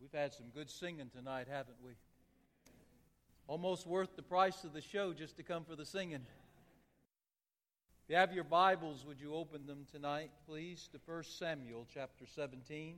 We've 0.00 0.18
had 0.18 0.32
some 0.32 0.46
good 0.54 0.70
singing 0.70 1.10
tonight, 1.14 1.46
haven't 1.50 1.76
we? 1.84 1.92
Almost 3.46 3.86
worth 3.86 4.16
the 4.16 4.22
price 4.22 4.64
of 4.64 4.72
the 4.72 4.80
show 4.80 5.12
just 5.12 5.36
to 5.36 5.42
come 5.42 5.64
for 5.64 5.76
the 5.76 5.84
singing. 5.84 6.24
If 8.04 8.08
you 8.08 8.16
have 8.16 8.32
your 8.32 8.44
Bibles, 8.44 9.04
would 9.06 9.20
you 9.20 9.34
open 9.34 9.66
them 9.66 9.84
tonight, 9.92 10.30
please, 10.46 10.88
to 10.92 11.00
1 11.04 11.24
Samuel 11.24 11.86
chapter 11.92 12.24
17. 12.24 12.94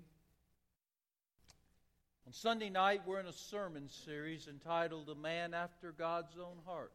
On 2.29 2.33
Sunday 2.33 2.71
night, 2.71 3.01
we're 3.05 3.19
in 3.19 3.27
a 3.27 3.33
sermon 3.33 3.89
series 3.89 4.47
entitled 4.47 5.09
A 5.09 5.17
Man 5.17 5.55
After 5.55 5.91
God's 5.91 6.39
Own 6.39 6.59
Heart, 6.65 6.93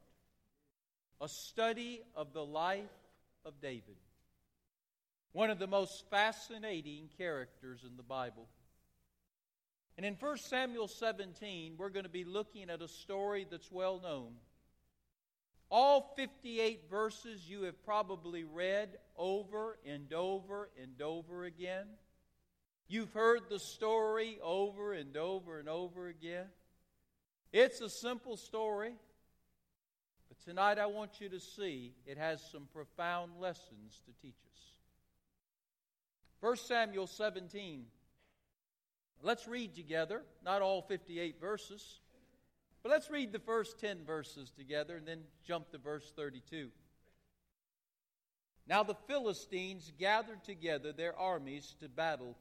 a 1.20 1.28
study 1.28 2.02
of 2.16 2.32
the 2.32 2.46
life 2.46 2.86
of 3.44 3.60
David, 3.62 3.98
one 5.34 5.50
of 5.50 5.60
the 5.60 5.68
most 5.68 6.05
fascinating 6.10 7.10
characters 7.18 7.84
in 7.86 7.98
the 7.98 8.04
Bible. 8.04 8.48
And 9.98 10.06
in 10.06 10.14
1 10.14 10.38
Samuel 10.38 10.88
17, 10.88 11.74
we're 11.78 11.90
going 11.90 12.06
to 12.06 12.10
be 12.10 12.24
looking 12.24 12.70
at 12.70 12.84
a 12.84 12.88
story 12.88 13.48
that's 13.50 13.72
well 13.72 14.00
known. 14.02 14.34
All 15.70 16.14
58 16.16 16.84
verses 16.90 17.50
you 17.50 17.64
have 17.64 17.84
probably 17.84 18.44
read 18.44 18.90
over 19.18 19.78
and 19.86 20.14
over 20.14 20.70
and 20.82 21.02
over 21.02 21.46
again. 21.46 21.88
You've 22.88 23.12
heard 23.12 23.50
the 23.50 23.60
story 23.60 24.38
over 24.42 24.94
and 24.94 25.18
over 25.18 25.60
and 25.60 25.68
over 25.68 26.08
again. 26.08 26.45
It's 27.52 27.82
a 27.82 27.90
simple 27.90 28.38
story, 28.38 28.94
but 30.30 30.40
tonight 30.45 30.78
I 30.78 30.86
want 30.86 31.20
you 31.20 31.28
to 31.30 31.40
see 31.40 31.95
it 32.06 32.18
has 32.18 32.42
some 32.52 32.68
profound 32.72 33.32
lessons 33.40 34.02
to 34.06 34.12
teach 34.22 34.38
us. 34.45 34.62
1 36.40 36.56
Samuel 36.58 37.08
17 37.08 37.86
Let's 39.21 39.48
read 39.48 39.76
together, 39.76 40.23
not 40.44 40.61
all 40.61 40.81
58 40.81 41.39
verses, 41.42 42.00
but 42.83 42.92
let's 42.92 43.09
read 43.09 43.31
the 43.31 43.39
first 43.39 43.80
10 43.80 44.05
verses 44.05 44.52
together 44.52 44.95
and 44.97 45.08
then 45.08 45.22
jump 45.45 45.72
to 45.72 45.78
verse 45.78 46.11
32. 46.16 46.69
Now 48.67 48.83
the 48.83 48.95
Philistines 49.08 49.92
gathered 49.97 50.44
together 50.44 50.92
their 50.92 51.17
armies 51.17 51.75
to 51.80 51.89
battle, 51.89 52.38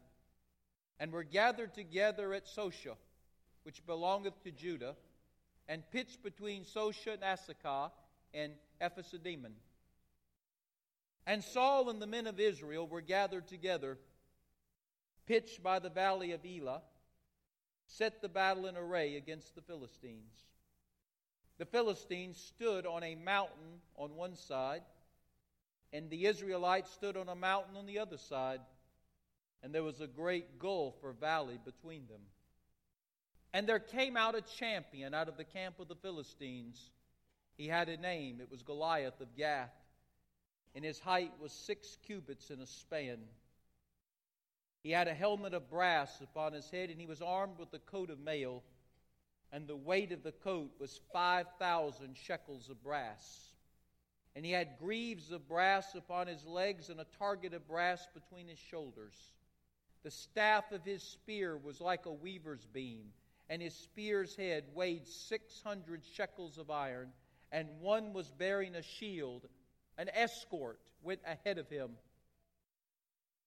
and 0.98 1.12
were 1.12 1.22
gathered 1.22 1.74
together 1.74 2.32
at 2.32 2.46
Socoh, 2.46 2.96
which 3.62 3.84
belongeth 3.86 4.42
to 4.42 4.50
Judah, 4.50 4.96
and 5.68 5.88
pitched 5.90 6.22
between 6.22 6.64
Socoh 6.64 7.14
and 7.14 7.22
Azekah 7.22 7.90
and 8.34 8.52
Ephesdammim. 8.80 9.52
And 11.26 11.42
Saul 11.42 11.90
and 11.90 12.00
the 12.00 12.06
men 12.06 12.26
of 12.26 12.38
Israel 12.38 12.86
were 12.86 13.00
gathered 13.00 13.48
together 13.48 13.98
pitched 15.26 15.62
by 15.62 15.78
the 15.78 15.90
valley 15.90 16.32
of 16.32 16.44
Elah, 16.44 16.82
set 17.86 18.20
the 18.22 18.28
battle 18.28 18.66
in 18.66 18.76
array 18.76 19.16
against 19.16 19.54
the 19.54 19.62
Philistines. 19.62 20.44
The 21.58 21.66
Philistines 21.66 22.38
stood 22.38 22.86
on 22.86 23.02
a 23.02 23.14
mountain 23.14 23.80
on 23.96 24.14
one 24.14 24.36
side, 24.36 24.82
and 25.92 26.10
the 26.10 26.26
Israelites 26.26 26.90
stood 26.90 27.16
on 27.16 27.28
a 27.28 27.34
mountain 27.34 27.76
on 27.76 27.86
the 27.86 27.98
other 27.98 28.18
side, 28.18 28.60
and 29.62 29.74
there 29.74 29.82
was 29.82 30.00
a 30.00 30.06
great 30.06 30.58
gulf 30.58 30.94
or 31.02 31.12
valley 31.12 31.58
between 31.64 32.06
them. 32.08 32.20
And 33.52 33.66
there 33.66 33.78
came 33.78 34.16
out 34.16 34.34
a 34.34 34.42
champion 34.42 35.14
out 35.14 35.28
of 35.28 35.38
the 35.38 35.44
camp 35.44 35.80
of 35.80 35.88
the 35.88 35.94
Philistines. 35.94 36.90
He 37.56 37.66
had 37.66 37.88
a 37.88 37.96
name, 37.96 38.40
it 38.40 38.50
was 38.50 38.62
Goliath 38.62 39.20
of 39.20 39.34
Gath, 39.34 39.72
and 40.74 40.84
his 40.84 40.98
height 40.98 41.32
was 41.40 41.52
six 41.52 41.96
cubits 42.06 42.50
and 42.50 42.60
a 42.60 42.66
span. 42.66 43.18
He 44.86 44.92
had 44.92 45.08
a 45.08 45.14
helmet 45.14 45.52
of 45.52 45.68
brass 45.68 46.20
upon 46.20 46.52
his 46.52 46.70
head, 46.70 46.90
and 46.90 47.00
he 47.00 47.08
was 47.08 47.20
armed 47.20 47.58
with 47.58 47.74
a 47.74 47.80
coat 47.80 48.08
of 48.08 48.20
mail, 48.20 48.62
and 49.50 49.66
the 49.66 49.74
weight 49.74 50.12
of 50.12 50.22
the 50.22 50.30
coat 50.30 50.70
was 50.78 51.00
5,000 51.12 52.16
shekels 52.16 52.70
of 52.70 52.80
brass. 52.84 53.50
And 54.36 54.44
he 54.44 54.52
had 54.52 54.78
greaves 54.78 55.32
of 55.32 55.48
brass 55.48 55.96
upon 55.96 56.28
his 56.28 56.44
legs, 56.46 56.88
and 56.88 57.00
a 57.00 57.06
target 57.18 57.52
of 57.52 57.66
brass 57.66 58.06
between 58.14 58.46
his 58.46 58.60
shoulders. 58.60 59.16
The 60.04 60.12
staff 60.12 60.70
of 60.70 60.84
his 60.84 61.02
spear 61.02 61.58
was 61.58 61.80
like 61.80 62.06
a 62.06 62.12
weaver's 62.12 62.66
beam, 62.66 63.12
and 63.48 63.60
his 63.60 63.74
spear's 63.74 64.36
head 64.36 64.66
weighed 64.72 65.08
600 65.08 66.04
shekels 66.04 66.58
of 66.58 66.70
iron, 66.70 67.12
and 67.50 67.80
one 67.80 68.12
was 68.12 68.30
bearing 68.30 68.76
a 68.76 68.82
shield. 68.82 69.48
An 69.98 70.10
escort 70.10 70.78
went 71.02 71.22
ahead 71.26 71.58
of 71.58 71.68
him 71.68 71.96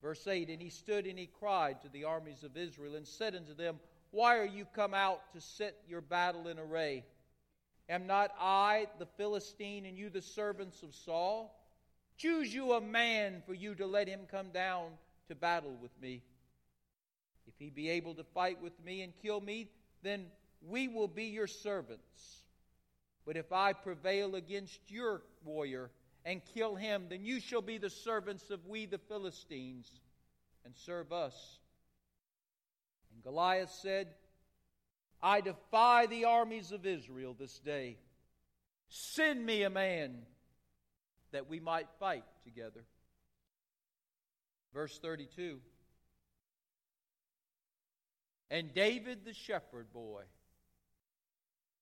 Verse 0.01 0.25
8 0.25 0.49
And 0.49 0.61
he 0.61 0.69
stood 0.69 1.05
and 1.05 1.17
he 1.17 1.29
cried 1.39 1.81
to 1.81 1.89
the 1.89 2.05
armies 2.05 2.43
of 2.43 2.57
Israel 2.57 2.95
and 2.95 3.07
said 3.07 3.35
unto 3.35 3.53
them, 3.53 3.79
Why 4.11 4.37
are 4.37 4.45
you 4.45 4.65
come 4.65 4.93
out 4.93 5.21
to 5.33 5.41
set 5.41 5.75
your 5.87 6.01
battle 6.01 6.47
in 6.47 6.57
array? 6.59 7.05
Am 7.89 8.05
not 8.05 8.31
I 8.39 8.88
the 8.99 9.07
Philistine 9.17 9.85
and 9.85 9.97
you 9.97 10.09
the 10.09 10.21
servants 10.21 10.83
of 10.83 10.93
Saul? 10.93 11.55
Choose 12.17 12.53
you 12.53 12.73
a 12.73 12.81
man 12.81 13.41
for 13.45 13.53
you 13.53 13.73
to 13.75 13.88
let 13.88 14.07
him 14.07 14.21
come 14.29 14.49
down 14.49 14.91
to 15.27 15.35
battle 15.35 15.75
with 15.81 15.91
me. 16.01 16.21
If 17.47 17.53
he 17.57 17.69
be 17.69 17.89
able 17.89 18.13
to 18.15 18.23
fight 18.23 18.61
with 18.61 18.73
me 18.85 19.01
and 19.01 19.13
kill 19.21 19.41
me, 19.41 19.69
then 20.03 20.27
we 20.61 20.88
will 20.88 21.07
be 21.07 21.25
your 21.25 21.47
servants. 21.47 22.43
But 23.25 23.38
if 23.38 23.51
I 23.51 23.73
prevail 23.73 24.35
against 24.35 24.79
your 24.88 25.21
warrior, 25.43 25.89
and 26.25 26.41
kill 26.53 26.75
him, 26.75 27.06
then 27.09 27.24
you 27.24 27.40
shall 27.40 27.62
be 27.62 27.78
the 27.78 27.90
servants 27.90 28.50
of 28.50 28.66
we 28.68 28.85
the 28.85 28.97
Philistines 28.97 29.90
and 30.66 30.75
serve 30.75 31.12
us. 31.12 31.59
And 33.13 33.24
Goliath 33.24 33.72
said, 33.72 34.07
I 35.22 35.41
defy 35.41 36.06
the 36.06 36.25
armies 36.25 36.72
of 36.72 36.85
Israel 36.85 37.35
this 37.38 37.59
day. 37.59 37.97
Send 38.90 39.46
me 39.46 39.63
a 39.63 39.69
man 39.69 40.18
that 41.31 41.50
we 41.50 41.59
might 41.59 41.88
fight 42.00 42.24
together. 42.44 42.84
Verse 44.74 44.97
32 45.00 45.59
And 48.50 48.74
David 48.74 49.25
the 49.25 49.34
shepherd 49.34 49.91
boy 49.94 50.24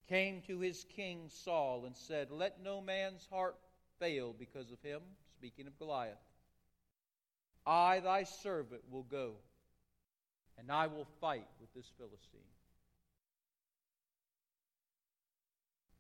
came 0.09 0.42
to 0.48 0.59
his 0.59 0.86
king 0.96 1.30
Saul 1.30 1.86
and 1.86 1.96
said, 1.96 2.31
Let 2.31 2.64
no 2.64 2.81
man's 2.81 3.28
heart 3.31 3.56
fail 4.00 4.34
because 4.38 4.72
of 4.72 4.81
him, 4.81 5.02
speaking 5.38 5.68
of 5.68 5.78
Goliath. 5.78 6.16
I, 7.66 8.00
thy 8.00 8.24
servant, 8.24 8.81
will 8.90 9.03
go, 9.03 9.34
and 10.58 10.72
I 10.72 10.88
will 10.88 11.08
fight 11.19 11.47
with 11.59 11.74
this 11.74 11.91
Philistine. 11.97 12.40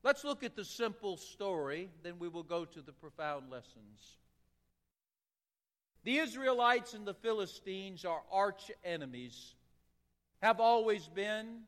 Let's 0.03 0.23
look 0.23 0.43
at 0.43 0.55
the 0.55 0.63
simple 0.63 1.17
story, 1.17 1.89
then 2.03 2.13
we 2.19 2.29
will 2.29 2.43
go 2.43 2.63
to 2.63 2.81
the 2.81 2.93
profound 2.93 3.49
lessons. 3.49 4.17
The 6.05 6.19
Israelites 6.19 6.93
and 6.93 7.05
the 7.05 7.13
Philistines 7.13 8.05
are 8.05 8.21
arch 8.31 8.71
enemies, 8.85 9.55
have 10.41 10.61
always 10.61 11.09
been, 11.09 11.63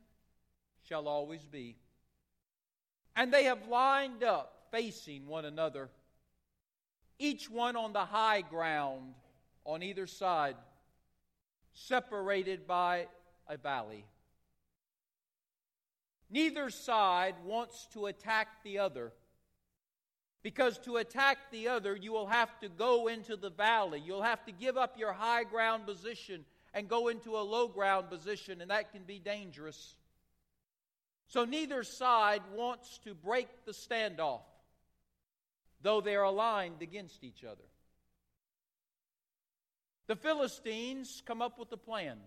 shall 0.88 1.10
always 1.10 1.46
be. 1.46 1.76
And 3.16 3.34
they 3.34 3.44
have 3.44 3.68
lined 3.68 4.24
up 4.24 4.68
facing 4.72 5.28
one 5.28 5.44
another 5.44 5.90
each 7.20 7.50
one 7.50 7.76
on 7.76 7.94
the 7.94 8.06
high 8.06 8.42
ground 8.42 9.14
on 9.66 9.84
either 9.84 10.08
side, 10.08 10.56
separated 11.74 12.66
by 12.66 13.08
a 13.48 13.58
valley. 13.58 14.06
Neither 16.32 16.70
side 16.70 17.36
wants 17.46 17.88
to 17.94 18.06
attack 18.06 18.48
the 18.64 18.80
other. 18.80 19.12
Because 20.42 20.78
to 20.80 20.98
attack 20.98 21.38
the 21.52 21.68
other, 21.68 21.96
you 21.96 22.14
will 22.14 22.28
have 22.28 22.58
to 22.60 22.70
go 22.70 23.08
into 23.08 23.36
the 23.36 23.50
valley. 23.50 24.02
You'll 24.04 24.22
have 24.22 24.46
to 24.46 24.54
give 24.54 24.78
up 24.78 24.98
your 24.98 25.12
high 25.12 25.44
ground 25.44 25.86
position 25.86 26.46
and 26.74 26.88
go 26.88 27.10
into 27.10 27.38
a 27.38 27.42
low 27.42 27.68
ground 27.68 28.10
position, 28.10 28.62
and 28.62 28.72
that 28.72 28.94
can 28.94 29.04
be 29.04 29.20
dangerous. 29.20 29.96
So 31.28 31.44
neither 31.44 31.84
side 31.84 32.42
wants 32.56 33.00
to 33.00 33.14
break 33.14 33.50
the 33.66 33.74
standoff 33.74 34.42
though 35.82 36.02
they 36.02 36.16
are 36.16 36.24
aligned 36.24 36.82
against 36.82 37.24
each 37.24 37.44
other. 37.44 37.64
The 40.08 40.16
Philistines 40.16 41.22
come 41.26 41.42
up 41.42 41.60
with 41.60 41.72
a 41.72 41.78
plan. 41.78 42.18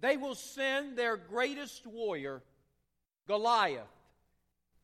They 0.00 0.16
will 0.16 0.36
send 0.36 0.96
their 0.96 1.16
greatest 1.16 1.86
warrior, 1.86 2.42
Goliath, 3.26 3.82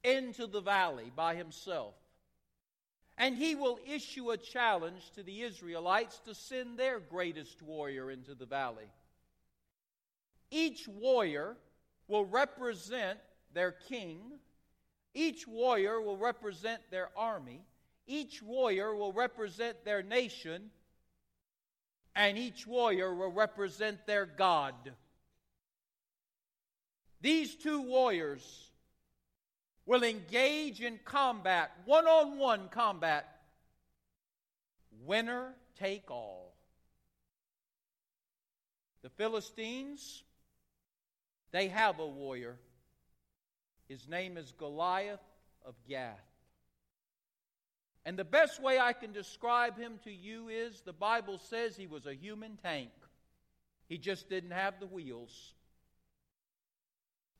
into 0.03 0.47
the 0.47 0.61
valley 0.61 1.13
by 1.15 1.37
himself. 1.37 1.95
And 3.17 3.37
he 3.37 3.55
will 3.55 3.79
issue 3.87 4.33
a 4.33 4.37
challenge 4.37 5.13
to 5.15 5.23
the 5.23 5.43
Israelites 5.43 6.21
to 6.27 6.35
send 6.35 6.77
their 6.77 6.99
greatest 6.99 7.63
warrior 7.63 8.11
into 8.11 8.35
the 8.35 8.47
valley. 8.47 8.91
Each 10.51 10.89
warrior 10.89 11.57
will 12.09 12.25
represent 12.25 13.21
their 13.53 13.71
king 13.71 14.19
each 15.15 15.47
warrior 15.47 16.01
will 16.01 16.17
represent 16.17 16.83
their 16.91 17.11
army, 17.17 17.63
each 18.07 18.43
warrior 18.43 18.95
will 18.95 19.13
represent 19.13 19.85
their 19.85 20.03
nation, 20.03 20.71
and 22.15 22.37
each 22.37 22.67
warrior 22.67 23.15
will 23.15 23.33
represent 23.33 24.07
their 24.07 24.27
God. 24.27 24.75
these 27.21 27.55
two 27.55 27.81
warriors 27.81 28.71
will 29.87 30.03
engage 30.03 30.83
in 30.83 30.99
combat, 31.05 31.71
one 31.87 32.07
on 32.07 32.39
one 32.39 32.69
combat, 32.69 33.41
winner 35.05 35.55
take 35.79 36.11
all. 36.11 36.55
The 39.03 39.11
Philistines, 39.11 40.23
they 41.51 41.69
have 41.69 41.99
a 41.99 42.07
warrior. 42.07 42.59
His 43.89 44.09
name 44.09 44.37
is 44.37 44.53
Goliath 44.53 45.21
of 45.65 45.75
Gath. 45.89 46.19
And 48.07 48.19
the 48.19 48.25
best 48.25 48.63
way 48.63 48.79
I 48.79 48.93
can 48.93 49.13
describe 49.13 49.79
him 49.79 49.99
to 50.05 50.13
you 50.13 50.49
is 50.49 50.83
the 50.83 50.93
Bible 50.93 51.39
says 51.39 51.77
he 51.77 51.87
was 51.87 52.07
a 52.07 52.15
human 52.15 52.59
tank. 52.63 52.91
He 53.89 53.99
just 53.99 54.29
didn't 54.29 54.51
have 54.51 54.79
the 54.79 54.87
wheels. 54.87 55.55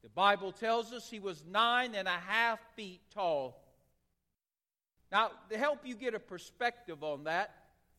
The 0.03 0.09
Bible 0.11 0.53
tells 0.53 0.93
us 0.93 1.09
he 1.09 1.21
was 1.21 1.45
nine 1.51 1.95
and 1.95 2.09
a 2.09 2.11
half 2.11 2.61
feet 2.77 3.01
tall. 3.15 3.61
Now, 5.11 5.31
to 5.51 5.59
help 5.59 5.87
you 5.87 5.95
get 5.95 6.15
a 6.15 6.21
perspective 6.21 7.03
on 7.03 7.25
that, 7.25 7.55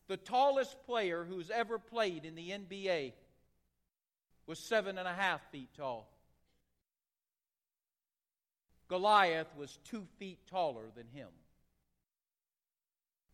the 0.08 0.16
tallest 0.16 0.76
player 0.86 1.24
who's 1.24 1.50
ever 1.50 1.78
played 1.78 2.24
in 2.24 2.34
the 2.34 2.50
NBA 2.50 3.12
was 4.46 4.58
seven 4.58 4.98
and 4.98 5.08
a 5.08 5.12
half 5.12 5.40
feet 5.50 5.70
tall. 5.76 6.08
Goliath 8.88 9.48
was 9.56 9.78
two 9.84 10.06
feet 10.18 10.38
taller 10.48 10.84
than 10.94 11.06
him. 11.08 11.28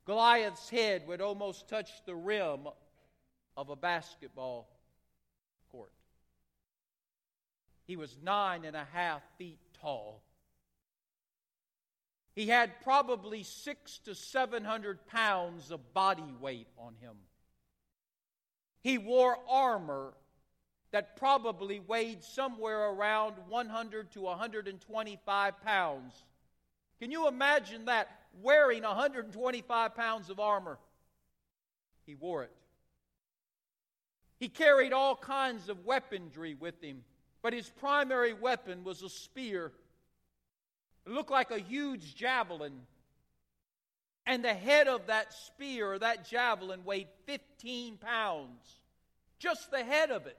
Goliath's 0.04 0.68
head 0.68 1.06
would 1.06 1.20
almost 1.20 1.68
touch 1.68 1.90
the 2.06 2.14
rim 2.14 2.66
of 3.56 3.68
a 3.68 3.76
basketball 3.76 4.68
court. 5.70 5.92
He 7.86 7.96
was 7.96 8.16
nine 8.22 8.64
and 8.64 8.76
a 8.76 8.86
half 8.92 9.22
feet 9.38 9.58
tall. 9.80 10.22
He 12.34 12.46
had 12.46 12.80
probably 12.82 13.42
six 13.42 13.98
to 14.06 14.14
seven 14.14 14.64
hundred 14.64 15.06
pounds 15.06 15.70
of 15.70 15.92
body 15.92 16.34
weight 16.40 16.68
on 16.78 16.94
him. 17.00 17.16
He 18.80 18.96
wore 18.98 19.36
armor 19.48 20.14
that 20.92 21.16
probably 21.16 21.80
weighed 21.80 22.22
somewhere 22.22 22.90
around 22.90 23.34
100 23.48 24.12
to 24.12 24.20
125 24.20 25.62
pounds. 25.62 26.24
Can 27.00 27.10
you 27.10 27.26
imagine 27.26 27.86
that? 27.86 28.08
Wearing 28.42 28.82
125 28.82 29.94
pounds 29.94 30.30
of 30.30 30.38
armor. 30.38 30.78
He 32.06 32.14
wore 32.14 32.44
it. 32.44 32.52
He 34.38 34.48
carried 34.48 34.92
all 34.92 35.16
kinds 35.16 35.68
of 35.68 35.84
weaponry 35.84 36.54
with 36.54 36.82
him, 36.82 37.04
but 37.42 37.52
his 37.52 37.68
primary 37.68 38.32
weapon 38.32 38.84
was 38.84 39.02
a 39.02 39.08
spear. 39.08 39.72
It 41.06 41.12
looked 41.12 41.30
like 41.30 41.50
a 41.50 41.58
huge 41.58 42.14
javelin. 42.14 42.72
And 44.26 44.44
the 44.44 44.54
head 44.54 44.88
of 44.88 45.06
that 45.06 45.32
spear 45.32 45.92
or 45.94 45.98
that 45.98 46.28
javelin 46.28 46.84
weighed 46.84 47.08
15 47.26 47.96
pounds. 47.98 48.80
Just 49.38 49.70
the 49.70 49.82
head 49.82 50.10
of 50.10 50.26
it. 50.26 50.38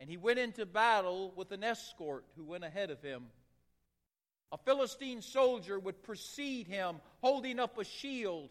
And 0.00 0.08
he 0.08 0.16
went 0.16 0.38
into 0.38 0.64
battle 0.64 1.32
with 1.36 1.50
an 1.52 1.64
escort 1.64 2.24
who 2.36 2.44
went 2.44 2.64
ahead 2.64 2.90
of 2.90 3.02
him. 3.02 3.26
A 4.52 4.58
Philistine 4.58 5.22
soldier 5.22 5.78
would 5.78 6.02
precede 6.02 6.66
him 6.66 6.96
holding 7.20 7.58
up 7.58 7.78
a 7.78 7.84
shield 7.84 8.50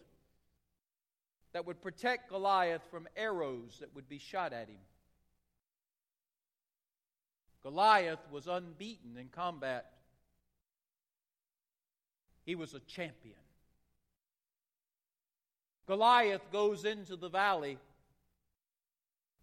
that 1.52 1.66
would 1.66 1.80
protect 1.80 2.28
Goliath 2.28 2.82
from 2.90 3.08
arrows 3.16 3.78
that 3.80 3.94
would 3.94 4.08
be 4.08 4.18
shot 4.18 4.52
at 4.52 4.68
him. 4.68 4.78
Goliath 7.62 8.20
was 8.30 8.46
unbeaten 8.46 9.16
in 9.16 9.28
combat. 9.28 9.90
He 12.44 12.54
was 12.54 12.74
a 12.74 12.80
champion. 12.80 13.34
Goliath 15.86 16.52
goes 16.52 16.84
into 16.84 17.16
the 17.16 17.28
valley, 17.28 17.78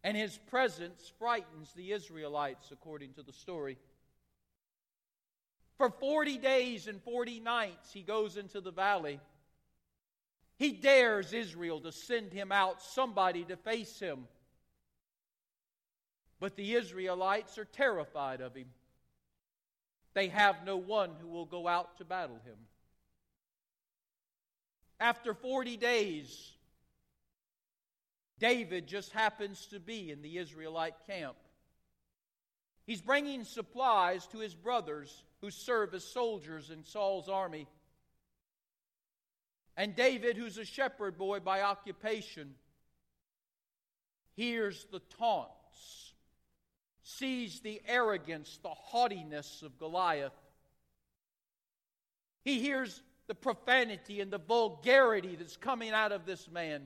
and 0.06 0.16
his 0.16 0.38
presence 0.38 1.12
frightens 1.18 1.74
the 1.74 1.92
Israelites, 1.92 2.69
according 2.72 3.13
to 3.13 3.24
the 3.24 3.34
story. 3.34 3.75
For 5.80 5.90
40 5.90 6.38
days 6.38 6.88
and 6.88 7.02
40 7.02 7.40
nights, 7.40 7.92
he 7.92 8.04
goes 8.04 8.38
into 8.38 8.62
the 8.62 8.69
valley. 8.69 9.19
He 10.57 10.74
dares 10.74 11.34
Israel 11.34 11.80
to 11.80 11.92
send 11.92 12.31
him 12.31 12.52
out, 12.52 12.84
somebody 12.84 13.46
to 13.46 13.57
face 13.57 14.00
him. 14.00 14.28
But 16.40 16.56
the 16.56 16.75
Israelites 16.75 17.57
are 17.57 17.66
terrified 17.66 18.42
of 18.42 18.54
him. 18.54 18.68
They 20.13 20.28
have 20.28 20.63
no 20.63 20.78
one 20.78 21.13
who 21.19 21.30
will 21.30 21.48
go 21.48 21.68
out 21.68 21.98
to 21.98 22.06
battle 22.06 22.40
him. 22.46 22.57
After 25.00 25.34
40 25.34 25.78
days, 25.78 26.55
David 28.39 28.87
just 28.87 29.11
happens 29.11 29.65
to 29.67 29.79
be 29.79 30.11
in 30.11 30.21
the 30.21 30.37
Israelite 30.37 30.95
camp. 31.07 31.35
He's 32.85 33.01
bringing 33.01 33.43
supplies 33.43 34.27
to 34.27 34.39
his 34.39 34.53
brothers 34.53 35.23
who 35.41 35.49
serve 35.49 35.93
as 35.93 36.03
soldiers 36.03 36.69
in 36.69 36.83
Saul's 36.83 37.29
army. 37.29 37.67
And 39.77 39.95
David, 39.95 40.37
who's 40.37 40.57
a 40.57 40.65
shepherd 40.65 41.17
boy 41.17 41.39
by 41.39 41.61
occupation, 41.61 42.55
hears 44.35 44.85
the 44.91 45.01
taunts, 45.17 46.13
sees 47.03 47.61
the 47.61 47.81
arrogance, 47.87 48.59
the 48.61 48.69
haughtiness 48.69 49.61
of 49.63 49.77
Goliath. 49.77 50.33
He 52.43 52.59
hears 52.59 53.01
the 53.27 53.35
profanity 53.35 54.21
and 54.21 54.31
the 54.31 54.37
vulgarity 54.37 55.35
that's 55.35 55.57
coming 55.57 55.91
out 55.91 56.11
of 56.11 56.25
this 56.25 56.49
man. 56.49 56.83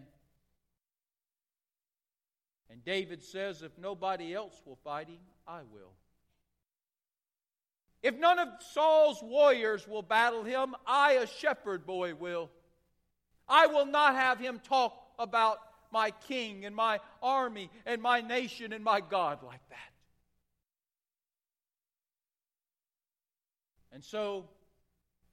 And 2.69 2.83
David 2.83 3.23
says, 3.23 3.61
If 3.61 3.77
nobody 3.77 4.33
else 4.33 4.61
will 4.65 4.77
fight 4.83 5.07
him, 5.07 5.19
I 5.47 5.59
will. 5.71 5.93
If 8.01 8.17
none 8.17 8.39
of 8.39 8.47
Saul's 8.71 9.21
warriors 9.21 9.87
will 9.87 10.01
battle 10.01 10.43
him, 10.43 10.75
I, 10.85 11.13
a 11.13 11.27
shepherd 11.27 11.85
boy, 11.85 12.15
will. 12.15 12.49
I 13.47 13.67
will 13.67 13.85
not 13.85 14.15
have 14.15 14.39
him 14.39 14.61
talk 14.63 14.95
about 15.17 15.57
my 15.91 16.11
king 16.27 16.65
and 16.65 16.75
my 16.75 16.99
army 17.21 17.69
and 17.85 18.01
my 18.01 18.21
nation 18.21 18.71
and 18.73 18.83
my 18.83 19.01
God 19.01 19.39
like 19.43 19.67
that. 19.69 19.77
And 23.91 24.03
so 24.03 24.45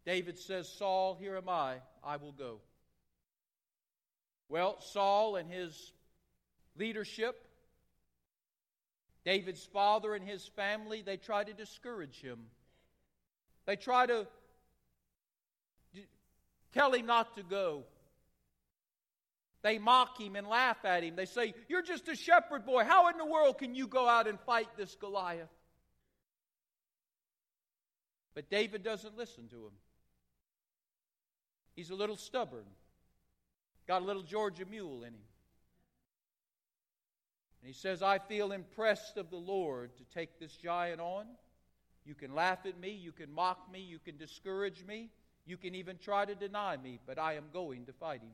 David 0.05 0.39
says, 0.39 0.69
Saul, 0.69 1.17
here 1.21 1.37
am 1.37 1.49
I, 1.49 1.75
I 2.03 2.17
will 2.17 2.33
go. 2.33 2.61
Well, 4.49 4.81
Saul 4.81 5.37
and 5.37 5.51
his 5.51 5.93
leadership, 6.79 7.47
David's 9.25 9.65
father 9.65 10.15
and 10.15 10.25
his 10.25 10.47
family, 10.47 11.03
they 11.03 11.17
try 11.17 11.43
to 11.45 11.53
discourage 11.53 12.21
him. 12.21 12.39
They 13.67 13.77
try 13.77 14.07
to 14.07 14.27
tell 16.73 16.93
him 16.93 17.07
not 17.07 17.37
to 17.37 17.43
go. 17.43 17.85
They 19.63 19.79
mock 19.79 20.21
him 20.21 20.37
and 20.37 20.47
laugh 20.47 20.85
at 20.85 21.03
him. 21.03 21.17
They 21.17 21.25
say, 21.25 21.55
You're 21.69 21.83
just 21.83 22.07
a 22.09 22.15
shepherd 22.15 22.65
boy. 22.65 22.85
How 22.85 23.09
in 23.09 23.19
the 23.19 23.27
world 23.27 23.59
can 23.59 23.75
you 23.75 23.89
go 23.89 24.09
out 24.09 24.29
and 24.29 24.39
fight 24.41 24.69
this 24.77 24.95
Goliath? 24.95 25.49
But 28.37 28.49
David 28.49 28.85
doesn't 28.85 29.17
listen 29.17 29.49
to 29.49 29.57
him. 29.57 29.73
He's 31.75 31.91
a 31.91 31.95
little 31.95 32.17
stubborn, 32.17 32.65
got 33.89 34.03
a 34.03 34.05
little 34.05 34.23
Georgia 34.23 34.65
mule 34.71 35.03
in 35.03 35.15
him. 35.15 35.21
And 37.67 37.75
he 37.75 37.81
says, 37.81 38.01
I 38.01 38.21
feel 38.21 38.53
impressed 38.53 39.17
of 39.17 39.29
the 39.29 39.37
Lord 39.37 39.91
to 39.97 40.05
take 40.15 40.39
this 40.39 40.53
giant 40.53 41.01
on. 41.01 41.27
You 42.05 42.15
can 42.15 42.33
laugh 42.33 42.61
at 42.65 42.79
me, 42.79 42.91
you 42.91 43.11
can 43.11 43.35
mock 43.35 43.69
me, 43.73 43.81
you 43.81 43.99
can 43.99 44.17
discourage 44.17 44.85
me, 44.87 45.11
you 45.45 45.57
can 45.57 45.75
even 45.75 45.99
try 45.99 46.25
to 46.27 46.37
deny 46.37 46.77
me, 46.77 47.01
but 47.05 47.19
I 47.19 47.33
am 47.33 47.47
going 47.53 47.87
to 47.87 47.93
fight 47.93 48.21
him. 48.21 48.31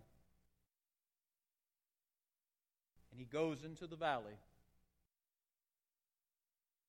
and 3.10 3.18
he 3.18 3.24
goes 3.24 3.64
into 3.64 3.86
the 3.86 3.96
valley. 3.96 4.36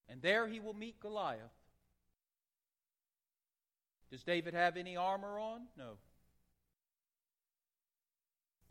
And 0.09 0.21
there 0.21 0.45
he 0.45 0.59
will 0.59 0.73
meet 0.73 0.99
Goliath. 0.99 1.39
Does 4.11 4.21
David 4.23 4.53
have 4.53 4.75
any 4.75 4.97
armor 4.97 5.39
on? 5.39 5.61
No. 5.77 5.93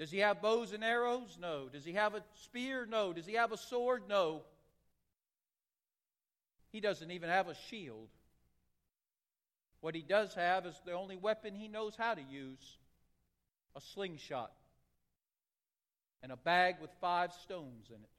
Does 0.02 0.10
he 0.10 0.18
have 0.18 0.42
bows 0.42 0.72
and 0.72 0.82
arrows? 0.82 1.38
No. 1.40 1.68
Does 1.68 1.84
he 1.84 1.92
have 1.92 2.16
a 2.16 2.24
spear? 2.34 2.88
No. 2.90 3.12
Does 3.12 3.24
he 3.24 3.34
have 3.34 3.52
a 3.52 3.56
sword? 3.56 4.02
No. 4.08 4.42
He 6.72 6.80
doesn't 6.80 7.12
even 7.12 7.28
have 7.28 7.46
a 7.46 7.54
shield. 7.70 8.08
What 9.80 9.94
he 9.94 10.02
does 10.02 10.34
have 10.34 10.66
is 10.66 10.74
the 10.84 10.90
only 10.90 11.14
weapon 11.14 11.54
he 11.54 11.68
knows 11.68 11.94
how 11.96 12.14
to 12.14 12.20
use 12.20 12.78
a 13.76 13.80
slingshot 13.80 14.50
and 16.20 16.32
a 16.32 16.36
bag 16.36 16.78
with 16.82 16.90
five 17.00 17.32
stones 17.44 17.86
in 17.88 17.94
it. 17.94 18.10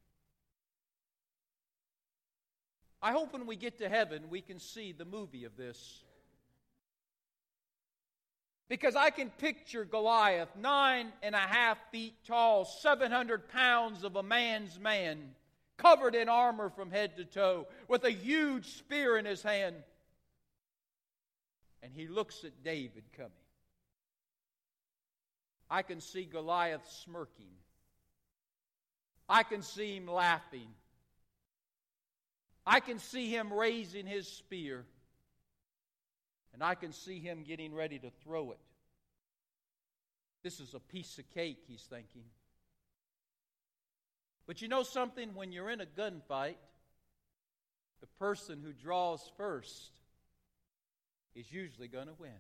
I 3.02 3.12
hope 3.12 3.34
when 3.34 3.46
we 3.46 3.58
get 3.58 3.80
to 3.80 3.90
heaven, 3.90 4.30
we 4.30 4.40
can 4.40 4.62
see 4.62 4.94
the 4.94 5.04
movie 5.04 5.44
of 5.44 5.58
this. 5.58 6.03
Because 8.70 8.96
I 8.96 9.10
can 9.10 9.30
picture 9.30 9.86
Goliath, 9.86 10.50
nine 10.56 11.12
and 11.22 11.36
a 11.36 11.40
half 11.40 11.78
feet 11.92 12.16
tall, 12.26 12.66
700 12.66 13.50
pounds 13.50 14.04
of 14.04 14.16
a 14.16 14.24
man's 14.24 14.80
man, 14.80 15.36
covered 15.78 16.16
in 16.16 16.30
armor 16.30 16.70
from 16.70 16.90
head 16.90 17.18
to 17.18 17.26
toe, 17.26 17.68
with 17.88 18.04
a 18.04 18.12
huge 18.12 18.66
spear 18.66 19.18
in 19.18 19.26
his 19.26 19.44
hand. 19.44 19.76
And 21.82 21.92
he 21.94 22.08
looks 22.08 22.44
at 22.46 22.64
David 22.64 23.04
coming. 23.16 23.32
I 25.70 25.82
can 25.82 26.00
see 26.00 26.24
Goliath 26.24 26.88
smirking. 27.04 27.52
I 29.28 29.44
can 29.44 29.62
see 29.62 29.98
him 29.98 30.08
laughing. 30.08 30.68
I 32.66 32.80
can 32.80 33.00
see 33.00 33.30
him 33.30 33.52
raising 33.52 34.06
his 34.06 34.28
spear. 34.28 34.86
And 36.54 36.64
I 36.64 36.76
can 36.76 36.92
see 36.92 37.20
him 37.20 37.44
getting 37.44 37.74
ready 37.74 37.98
to 38.00 38.12
throw 38.24 38.52
it. 38.52 38.60
This 40.44 40.60
is 40.60 40.74
a 40.74 40.80
piece 40.80 41.18
of 41.18 41.30
cake, 41.34 41.64
he's 41.68 41.82
thinking. 41.90 42.26
But 44.46 44.62
you 44.62 44.68
know 44.68 44.84
something? 44.84 45.34
When 45.34 45.52
you're 45.52 45.70
in 45.70 45.82
a 45.82 45.86
gunfight, 45.86 46.58
the 48.02 48.08
person 48.20 48.62
who 48.64 48.74
draws 48.74 49.32
first 49.38 49.92
is 51.34 51.52
usually 51.52 51.88
going 51.88 52.08
to 52.08 52.14
win. 52.20 52.32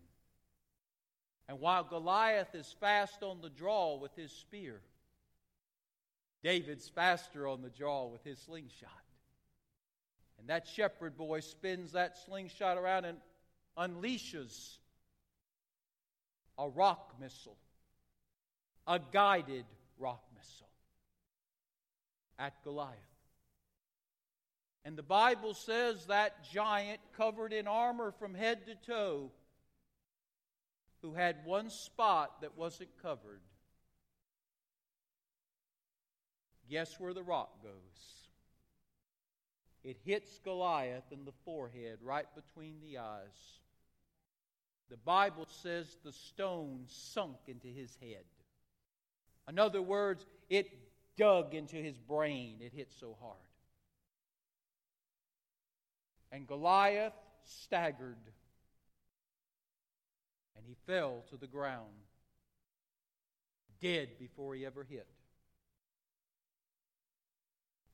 And 1.48 1.60
while 1.60 1.84
Goliath 1.84 2.53
is 2.55 2.75
fast 2.79 3.24
on 3.24 3.41
the 3.41 3.50
draw 3.50 3.98
with 3.98 4.15
his 4.15 4.32
spear, 4.32 4.82
David's 6.43 6.89
faster 6.89 7.48
on 7.48 7.62
the 7.62 7.70
draw 7.70 8.08
with 8.08 8.24
his 8.24 8.39
slingshot. 8.39 8.89
And 10.39 10.50
that 10.50 10.67
shepherd 10.67 11.17
boy 11.17 11.39
spins 11.39 11.93
that 11.93 12.17
slingshot 12.25 12.77
around 12.77 13.05
and 13.05 13.17
unleashes 13.77 14.77
a 16.58 16.68
rock 16.70 17.15
missile, 17.20 17.58
a 18.88 19.00
guided 19.12 19.65
rock 19.98 20.24
missile 20.36 20.70
at 22.38 22.53
Goliath. 22.63 22.98
And 24.86 24.98
the 24.98 25.03
Bible 25.03 25.53
says 25.53 26.06
that 26.08 26.44
giant, 26.51 27.00
covered 27.15 27.53
in 27.53 27.68
armor 27.68 28.12
from 28.12 28.34
head 28.34 28.65
to 28.68 28.75
toe, 28.75 29.32
who 31.01 31.13
had 31.13 31.46
one 31.46 31.70
spot 31.70 32.42
that 32.42 32.58
wasn't 32.58 32.89
covered, 33.01 33.42
guess 36.70 37.00
where 37.00 37.13
the 37.13 37.24
rock 37.24 37.63
goes? 37.63 37.72
It 39.84 39.98
hits 40.06 40.39
Goliath 40.39 41.12
in 41.12 41.25
the 41.25 41.34
forehead, 41.44 42.00
right 42.01 42.27
between 42.36 42.75
the 42.82 43.00
eyes. 43.00 43.60
The 44.90 44.98
Bible 44.98 45.48
says 45.48 45.98
the 46.04 46.12
stone 46.12 46.84
sunk 46.88 47.38
into 47.48 47.68
his 47.68 47.96
head. 48.02 48.24
In 49.50 49.60
other 49.60 49.82
words, 49.82 50.25
it 50.50 50.70
dug 51.18 51.54
into 51.54 51.78
his 51.78 51.98
brain. 51.98 52.58
It 52.62 52.74
hit 52.74 52.92
so 53.00 53.18
hard. 53.22 53.38
And 56.32 56.48
Goliath 56.48 57.13
staggered 57.46 58.18
and 60.56 60.66
he 60.66 60.75
fell 60.86 61.24
to 61.30 61.38
the 61.38 61.48
ground, 61.48 61.92
dead 63.82 64.10
before 64.20 64.56
he 64.56 64.66
ever 64.66 64.84
hit. 64.84 65.08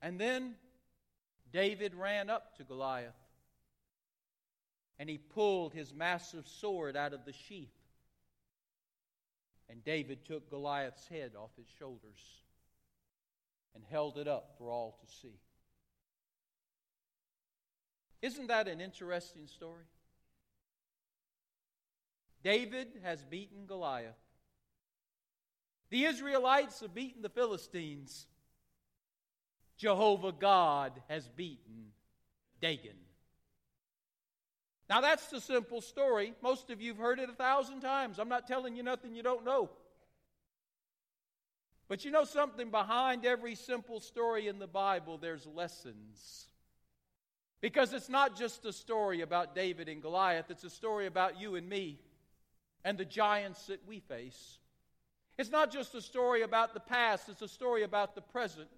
And 0.01 0.19
then 0.19 0.55
David 1.51 1.96
ran 1.96 2.29
up 2.29 2.55
to 2.58 2.63
Goliath 2.63 3.15
and 5.00 5.10
he 5.10 5.18
pulled 5.18 5.74
his 5.74 5.94
massive 5.94 6.46
sword 6.46 6.98
out 6.98 7.13
of 7.13 7.24
the 7.25 7.32
sheath. 7.32 7.74
And 9.70 9.84
David 9.84 10.25
took 10.25 10.50
Goliath's 10.50 11.08
head 11.08 11.32
off 11.38 11.51
his 11.58 11.68
shoulders 11.79 12.20
and 13.74 13.84
held 13.89 14.18
it 14.18 14.27
up 14.27 14.56
for 14.58 14.70
all 14.70 15.00
to 15.00 15.12
see. 15.22 15.39
Isn't 18.22 18.48
that 18.48 18.68
an 18.68 18.82
interesting 18.82 19.48
story? 19.48 19.86
David 22.44 22.88
has 23.03 23.24
beaten 23.24 23.65
Goliath. 23.65 24.15
The 25.89 26.06
Israelites 26.06 26.82
have 26.82 26.94
beaten 26.94 27.22
the 27.22 27.29
Philistines. 27.29 28.27
Jehovah 29.77 30.34
God 30.34 30.91
has 31.08 31.29
beaten 31.29 31.94
Dagon. 32.62 32.98
Now, 34.89 35.01
that's 35.01 35.27
the 35.27 35.39
simple 35.39 35.81
story. 35.81 36.34
Most 36.41 36.72
of 36.72 36.81
you 36.81 36.89
have 36.91 36.98
heard 36.98 37.19
it 37.19 37.29
a 37.29 37.34
thousand 37.34 37.81
times. 37.81 38.17
I'm 38.17 38.29
not 38.29 38.48
telling 38.48 38.75
you 38.75 38.81
nothing 38.81 39.15
you 39.15 39.22
don't 39.22 39.46
know. 39.46 39.69
But 41.88 42.05
you 42.05 42.12
know 42.12 42.24
something? 42.24 42.72
Behind 42.72 43.25
every 43.25 43.55
simple 43.55 44.00
story 44.00 44.48
in 44.48 44.58
the 44.58 44.67
Bible, 44.67 45.17
there's 45.17 45.46
lessons. 45.46 46.48
Because 47.62 47.93
it's 47.93 48.10
not 48.10 48.36
just 48.38 48.65
a 48.65 48.74
story 48.74 49.22
about 49.22 49.53
David 49.53 49.89
and 49.89 50.01
Goliath, 50.01 50.50
it's 50.50 50.63
a 50.63 50.69
story 50.69 51.05
about 51.05 51.39
you 51.39 51.55
and 51.55 51.67
me 51.67 52.00
and 52.84 52.98
the 52.98 53.05
giants 53.05 53.67
that 53.67 53.86
we 53.88 54.00
face. 54.00 54.58
It's 55.38 55.51
not 55.51 55.72
just 55.72 55.93
a 55.93 56.01
story 56.01 56.41
about 56.41 56.74
the 56.74 56.79
past, 56.79 57.29
it's 57.29 57.41
a 57.41 57.48
story 57.48 57.84
about 57.84 58.15
the 58.15 58.22
present. 58.22 58.69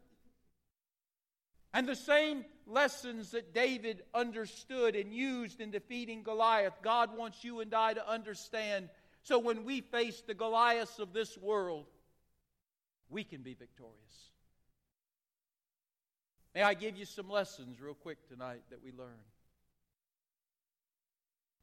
And 1.74 1.88
the 1.88 1.96
same 1.96 2.44
lessons 2.68 3.32
that 3.32 3.54
David 3.54 4.04
understood 4.14 4.96
and 4.96 5.14
used 5.14 5.62
in 5.62 5.72
defeating 5.72 6.24
Goliath, 6.24 6.74
God 6.82 7.18
wants 7.18 7.44
you 7.44 7.62
and 7.62 7.74
I 7.74 7.94
to 7.94 8.10
understand. 8.10 8.90
So 9.24 9.40
when 9.40 9.64
we 9.64 9.82
face 9.82 10.22
the 10.22 10.34
Goliaths 10.34 11.00
of 11.00 11.14
this 11.14 11.38
world, 11.38 11.86
we 13.10 13.24
can 13.24 13.42
be 13.42 13.54
victorious. 13.54 13.96
May 16.54 16.64
I 16.64 16.74
give 16.74 16.98
you 16.98 17.06
some 17.06 17.30
lessons 17.30 17.80
real 17.80 17.94
quick 17.94 18.28
tonight 18.28 18.64
that 18.70 18.84
we 18.84 18.92
learn? 18.92 19.20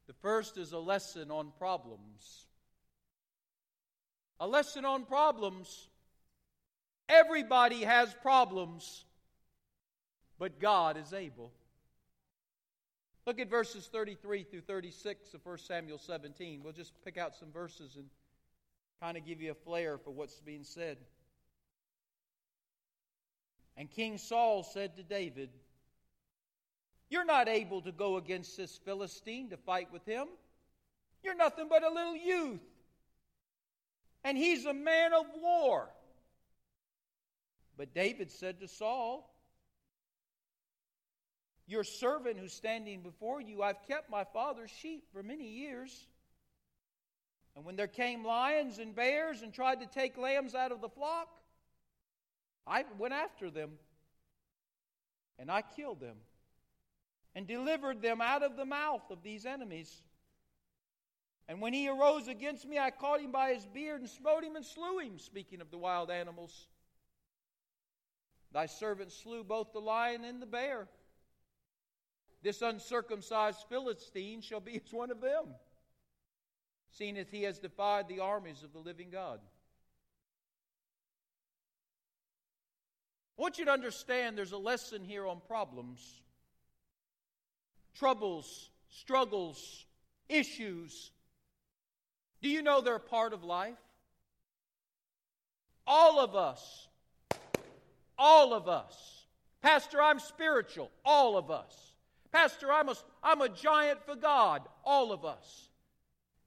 The 0.06 0.14
first 0.14 0.56
is 0.56 0.72
a 0.72 0.78
lesson 0.78 1.30
on 1.30 1.52
problems. 1.58 2.46
A 4.40 4.46
lesson 4.46 4.86
on 4.86 5.04
problems. 5.04 5.88
Everybody 7.10 7.82
has 7.82 8.14
problems 8.22 9.04
but 10.38 10.60
God 10.60 10.96
is 10.96 11.12
able. 11.12 11.52
Look 13.26 13.40
at 13.40 13.50
verses 13.50 13.88
33 13.92 14.44
through 14.44 14.62
36 14.62 15.34
of 15.34 15.44
1 15.44 15.58
Samuel 15.58 15.98
17. 15.98 16.62
We'll 16.62 16.72
just 16.72 16.92
pick 17.04 17.18
out 17.18 17.34
some 17.34 17.52
verses 17.52 17.96
and 17.96 18.06
kind 19.00 19.16
of 19.16 19.26
give 19.26 19.40
you 19.42 19.50
a 19.50 19.54
flair 19.54 19.98
for 19.98 20.10
what's 20.10 20.40
being 20.40 20.64
said. 20.64 20.96
And 23.76 23.90
King 23.90 24.18
Saul 24.18 24.62
said 24.62 24.96
to 24.96 25.02
David, 25.02 25.50
You're 27.10 27.24
not 27.24 27.48
able 27.48 27.82
to 27.82 27.92
go 27.92 28.16
against 28.16 28.56
this 28.56 28.76
Philistine 28.84 29.50
to 29.50 29.56
fight 29.56 29.92
with 29.92 30.04
him. 30.04 30.26
You're 31.22 31.36
nothing 31.36 31.66
but 31.68 31.84
a 31.84 31.90
little 31.90 32.16
youth. 32.16 32.60
And 34.24 34.38
he's 34.38 34.64
a 34.64 34.74
man 34.74 35.12
of 35.12 35.26
war. 35.40 35.88
But 37.76 37.94
David 37.94 38.30
said 38.32 38.60
to 38.60 38.68
Saul, 38.68 39.32
your 41.68 41.84
servant 41.84 42.38
who's 42.38 42.54
standing 42.54 43.02
before 43.02 43.40
you, 43.40 43.62
I've 43.62 43.86
kept 43.86 44.10
my 44.10 44.24
father's 44.24 44.70
sheep 44.70 45.04
for 45.12 45.22
many 45.22 45.48
years. 45.48 46.06
And 47.54 47.64
when 47.64 47.76
there 47.76 47.86
came 47.86 48.24
lions 48.24 48.78
and 48.78 48.94
bears 48.94 49.42
and 49.42 49.52
tried 49.52 49.80
to 49.80 49.86
take 49.86 50.16
lambs 50.16 50.54
out 50.54 50.72
of 50.72 50.80
the 50.80 50.88
flock, 50.88 51.28
I 52.66 52.84
went 52.98 53.14
after 53.14 53.50
them 53.50 53.72
and 55.38 55.50
I 55.50 55.62
killed 55.62 56.00
them 56.00 56.16
and 57.34 57.46
delivered 57.46 58.00
them 58.00 58.20
out 58.20 58.42
of 58.42 58.56
the 58.56 58.64
mouth 58.64 59.10
of 59.10 59.22
these 59.22 59.44
enemies. 59.44 60.02
And 61.48 61.60
when 61.60 61.72
he 61.72 61.88
arose 61.88 62.28
against 62.28 62.66
me, 62.66 62.78
I 62.78 62.90
caught 62.90 63.20
him 63.20 63.32
by 63.32 63.54
his 63.54 63.66
beard 63.66 64.00
and 64.00 64.10
smote 64.10 64.42
him 64.42 64.56
and 64.56 64.64
slew 64.64 64.98
him, 64.98 65.18
speaking 65.18 65.60
of 65.60 65.70
the 65.70 65.78
wild 65.78 66.10
animals. 66.10 66.66
Thy 68.52 68.66
servant 68.66 69.12
slew 69.12 69.44
both 69.44 69.72
the 69.72 69.80
lion 69.80 70.24
and 70.24 70.40
the 70.40 70.46
bear. 70.46 70.88
This 72.42 72.62
uncircumcised 72.62 73.64
Philistine 73.68 74.40
shall 74.40 74.60
be 74.60 74.76
as 74.76 74.92
one 74.92 75.10
of 75.10 75.20
them, 75.20 75.46
seeing 76.90 77.16
as 77.18 77.28
he 77.28 77.42
has 77.42 77.58
defied 77.58 78.08
the 78.08 78.20
armies 78.20 78.62
of 78.62 78.72
the 78.72 78.78
living 78.78 79.10
God. 79.10 79.40
I 83.38 83.42
want 83.42 83.58
you 83.58 83.64
to 83.66 83.70
understand 83.70 84.36
there's 84.36 84.52
a 84.52 84.58
lesson 84.58 85.04
here 85.04 85.26
on 85.26 85.40
problems, 85.46 86.22
troubles, 87.94 88.70
struggles, 88.90 89.86
issues. 90.28 91.12
Do 92.40 92.48
you 92.48 92.62
know 92.62 92.80
they're 92.80 92.98
part 92.98 93.32
of 93.32 93.44
life? 93.44 93.78
All 95.86 96.20
of 96.20 96.34
us, 96.34 96.88
all 98.18 98.52
of 98.52 98.68
us. 98.68 99.26
Pastor, 99.62 100.00
I'm 100.00 100.20
spiritual. 100.20 100.90
All 101.04 101.36
of 101.36 101.50
us. 101.50 101.87
Pastor, 102.32 102.72
I'm 102.72 102.88
a, 102.88 102.94
I'm 103.22 103.40
a 103.40 103.48
giant 103.48 104.04
for 104.04 104.14
God, 104.14 104.62
all 104.84 105.12
of 105.12 105.24
us. 105.24 105.68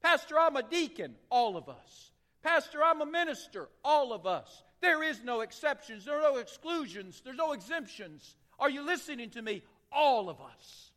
Pastor, 0.02 0.38
I'm 0.38 0.56
a 0.56 0.62
deacon, 0.62 1.14
all 1.30 1.56
of 1.56 1.68
us. 1.68 2.10
Pastor, 2.42 2.82
I'm 2.82 3.00
a 3.00 3.06
minister, 3.06 3.68
all 3.84 4.12
of 4.12 4.26
us. 4.26 4.62
There 4.80 5.02
is 5.02 5.22
no 5.22 5.40
exceptions, 5.40 6.04
there 6.04 6.18
are 6.18 6.32
no 6.32 6.38
exclusions, 6.38 7.22
there's 7.24 7.36
no 7.36 7.52
exemptions. 7.52 8.36
Are 8.58 8.70
you 8.70 8.82
listening 8.82 9.30
to 9.30 9.42
me? 9.42 9.62
All 9.92 10.28
of 10.28 10.40
us 10.40 10.90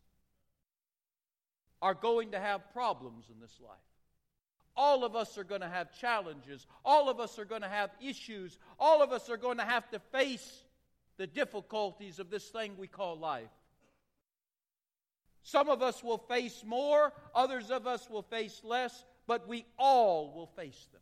are 1.82 1.94
going 1.94 2.32
to 2.32 2.40
have 2.40 2.72
problems 2.72 3.26
in 3.32 3.40
this 3.40 3.58
life. 3.60 3.76
All 4.76 5.04
of 5.04 5.16
us 5.16 5.38
are 5.38 5.44
going 5.44 5.62
to 5.62 5.68
have 5.68 5.92
challenges. 5.98 6.66
All 6.84 7.08
of 7.08 7.18
us 7.18 7.38
are 7.38 7.44
going 7.44 7.62
to 7.62 7.68
have 7.68 7.90
issues. 8.00 8.58
All 8.78 9.02
of 9.02 9.10
us 9.10 9.30
are 9.30 9.38
going 9.38 9.56
to 9.58 9.64
have 9.64 9.88
to 9.90 9.98
face 9.98 10.64
the 11.16 11.26
difficulties 11.26 12.18
of 12.18 12.28
this 12.28 12.44
thing 12.48 12.74
we 12.76 12.86
call 12.86 13.16
life. 13.16 13.48
Some 15.46 15.68
of 15.68 15.80
us 15.80 16.02
will 16.02 16.18
face 16.18 16.64
more, 16.66 17.12
others 17.32 17.70
of 17.70 17.86
us 17.86 18.10
will 18.10 18.22
face 18.22 18.62
less, 18.64 19.04
but 19.28 19.46
we 19.46 19.64
all 19.78 20.32
will 20.34 20.48
face 20.48 20.88
them. 20.92 21.00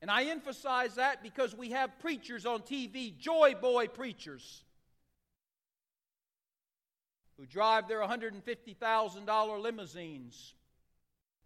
And 0.00 0.08
I 0.08 0.26
emphasize 0.26 0.94
that 0.94 1.24
because 1.24 1.56
we 1.56 1.70
have 1.70 1.98
preachers 1.98 2.46
on 2.46 2.60
TV, 2.60 3.18
joy 3.18 3.56
boy 3.60 3.88
preachers, 3.88 4.62
who 7.36 7.46
drive 7.46 7.88
their 7.88 7.98
$150,000 8.00 9.60
limousines 9.60 10.54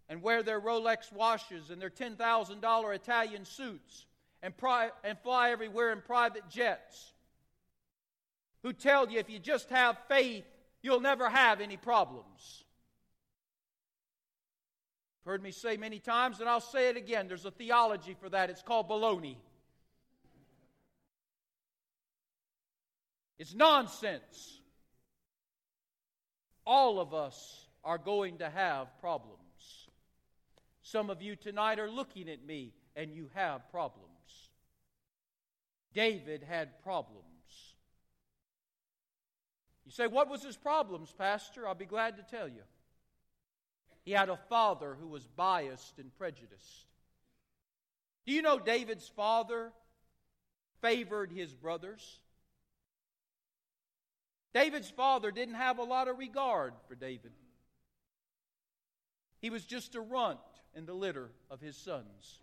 and 0.07 0.21
wear 0.21 0.43
their 0.43 0.61
Rolex 0.61 1.11
watches 1.11 1.71
and 1.71 1.81
their 1.81 1.89
$10,000 1.89 2.95
Italian 2.95 3.45
suits 3.45 4.05
and, 4.43 4.55
pri- 4.55 4.91
and 5.03 5.17
fly 5.17 5.49
everywhere 5.49 5.91
in 5.91 6.01
private 6.01 6.47
jets 6.47 7.12
who 8.63 8.73
tell 8.73 9.09
you 9.09 9.19
if 9.19 9.29
you 9.29 9.39
just 9.39 9.69
have 9.69 9.97
faith, 10.07 10.45
you'll 10.81 11.01
never 11.01 11.29
have 11.29 11.61
any 11.61 11.77
problems. 11.77 12.63
Heard 15.25 15.43
me 15.43 15.51
say 15.51 15.77
many 15.77 15.99
times, 15.99 16.39
and 16.39 16.49
I'll 16.49 16.59
say 16.59 16.89
it 16.89 16.97
again. 16.97 17.27
There's 17.27 17.45
a 17.45 17.51
theology 17.51 18.15
for 18.19 18.29
that. 18.29 18.49
It's 18.49 18.61
called 18.61 18.89
baloney. 18.89 19.37
It's 23.37 23.53
nonsense. 23.53 24.59
All 26.65 26.99
of 26.99 27.13
us 27.13 27.67
are 27.83 27.97
going 27.97 28.37
to 28.37 28.49
have 28.49 28.87
problems. 28.99 29.39
Some 30.81 31.09
of 31.09 31.21
you 31.21 31.35
tonight 31.35 31.79
are 31.79 31.89
looking 31.89 32.29
at 32.29 32.45
me 32.45 32.73
and 32.95 33.11
you 33.11 33.29
have 33.33 33.69
problems. 33.71 34.09
David 35.93 36.43
had 36.43 36.81
problems. 36.83 37.32
You 39.85 39.91
say, 39.91 40.07
What 40.07 40.29
was 40.29 40.43
his 40.43 40.57
problems, 40.57 41.13
Pastor? 41.17 41.67
I'll 41.67 41.75
be 41.75 41.85
glad 41.85 42.17
to 42.17 42.23
tell 42.23 42.47
you. 42.47 42.63
He 44.03 44.11
had 44.11 44.29
a 44.29 44.37
father 44.49 44.97
who 44.99 45.07
was 45.07 45.27
biased 45.27 45.97
and 45.97 46.13
prejudiced. 46.15 46.87
Do 48.25 48.33
you 48.33 48.41
know 48.41 48.59
David's 48.59 49.07
father 49.07 49.71
favored 50.81 51.31
his 51.31 51.53
brothers? 51.53 52.19
David's 54.53 54.89
father 54.89 55.31
didn't 55.31 55.55
have 55.55 55.79
a 55.79 55.83
lot 55.83 56.07
of 56.07 56.19
regard 56.19 56.73
for 56.87 56.95
David. 56.95 57.31
He 59.39 59.49
was 59.49 59.65
just 59.65 59.95
a 59.95 60.01
runt 60.01 60.39
in 60.75 60.85
the 60.85 60.93
litter 60.93 61.31
of 61.49 61.59
his 61.59 61.75
sons. 61.75 62.39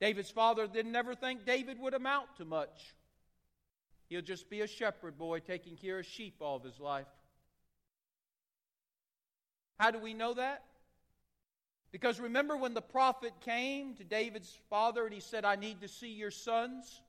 David's 0.00 0.30
father 0.30 0.66
didn't 0.66 0.96
ever 0.96 1.14
think 1.14 1.44
David 1.44 1.78
would 1.78 1.94
amount 1.94 2.36
to 2.38 2.44
much. 2.44 2.94
He'll 4.12 4.20
just 4.20 4.50
be 4.50 4.60
a 4.60 4.66
shepherd 4.66 5.16
boy 5.16 5.38
taking 5.38 5.74
care 5.74 6.00
of 6.00 6.04
sheep 6.04 6.34
all 6.42 6.56
of 6.56 6.64
his 6.64 6.78
life. 6.78 7.06
How 9.78 9.90
do 9.90 9.98
we 9.98 10.12
know 10.12 10.34
that? 10.34 10.64
Because 11.92 12.20
remember 12.20 12.54
when 12.54 12.74
the 12.74 12.82
prophet 12.82 13.32
came 13.40 13.94
to 13.94 14.04
David's 14.04 14.54
father 14.68 15.06
and 15.06 15.14
he 15.14 15.20
said, 15.20 15.46
I 15.46 15.56
need 15.56 15.80
to 15.80 15.88
see 15.88 16.12
your 16.12 16.30
sons? 16.30 17.00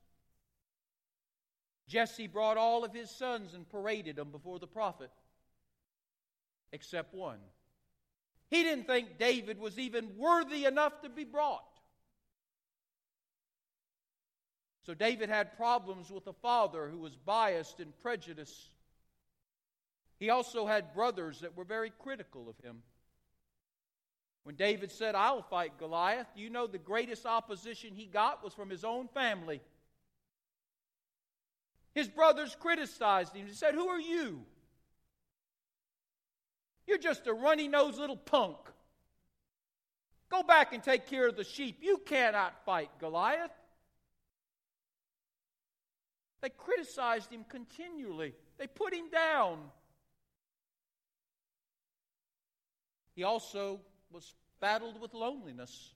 Jesse 1.88 2.26
brought 2.26 2.56
all 2.56 2.86
of 2.86 2.94
his 2.94 3.10
sons 3.10 3.52
and 3.52 3.68
paraded 3.68 4.16
them 4.16 4.30
before 4.30 4.58
the 4.58 4.66
prophet, 4.66 5.10
except 6.72 7.12
one. 7.12 7.40
He 8.48 8.62
didn't 8.62 8.86
think 8.86 9.18
David 9.18 9.58
was 9.58 9.78
even 9.78 10.16
worthy 10.16 10.64
enough 10.64 11.02
to 11.02 11.10
be 11.10 11.24
brought. 11.24 11.73
So 14.84 14.92
David 14.92 15.30
had 15.30 15.56
problems 15.56 16.10
with 16.10 16.26
a 16.26 16.32
father 16.32 16.88
who 16.88 16.98
was 16.98 17.16
biased 17.16 17.80
and 17.80 17.98
prejudiced. 18.00 18.70
He 20.18 20.28
also 20.30 20.66
had 20.66 20.94
brothers 20.94 21.40
that 21.40 21.56
were 21.56 21.64
very 21.64 21.90
critical 21.98 22.48
of 22.48 22.58
him. 22.64 22.82
When 24.44 24.56
David 24.56 24.92
said, 24.92 25.14
I'll 25.14 25.42
fight 25.42 25.78
Goliath, 25.78 26.26
you 26.36 26.50
know 26.50 26.66
the 26.66 26.78
greatest 26.78 27.24
opposition 27.24 27.94
he 27.94 28.04
got 28.04 28.44
was 28.44 28.52
from 28.52 28.68
his 28.68 28.84
own 28.84 29.08
family. 29.08 29.62
His 31.94 32.08
brothers 32.08 32.54
criticized 32.60 33.34
him. 33.34 33.46
He 33.46 33.54
said, 33.54 33.74
Who 33.74 33.88
are 33.88 34.00
you? 34.00 34.42
You're 36.86 36.98
just 36.98 37.26
a 37.26 37.32
runny 37.32 37.68
nosed 37.68 37.98
little 37.98 38.16
punk. 38.16 38.58
Go 40.28 40.42
back 40.42 40.74
and 40.74 40.82
take 40.82 41.06
care 41.06 41.26
of 41.26 41.36
the 41.36 41.44
sheep. 41.44 41.78
You 41.80 41.98
cannot 42.04 42.64
fight 42.66 42.90
Goliath. 42.98 43.50
They 46.44 46.50
criticized 46.50 47.32
him 47.32 47.46
continually, 47.48 48.34
they 48.58 48.66
put 48.66 48.92
him 48.92 49.08
down. 49.08 49.60
He 53.16 53.24
also 53.24 53.80
was 54.10 54.34
battled 54.60 55.00
with 55.00 55.14
loneliness. 55.14 55.94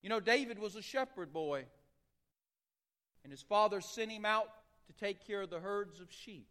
You 0.00 0.08
know, 0.08 0.20
David 0.20 0.58
was 0.58 0.76
a 0.76 0.80
shepherd 0.80 1.30
boy, 1.34 1.66
and 3.22 3.30
his 3.30 3.42
father 3.42 3.82
sent 3.82 4.10
him 4.10 4.24
out 4.24 4.48
to 4.86 4.94
take 4.94 5.26
care 5.26 5.42
of 5.42 5.50
the 5.50 5.60
herds 5.60 6.00
of 6.00 6.10
sheep. 6.10 6.48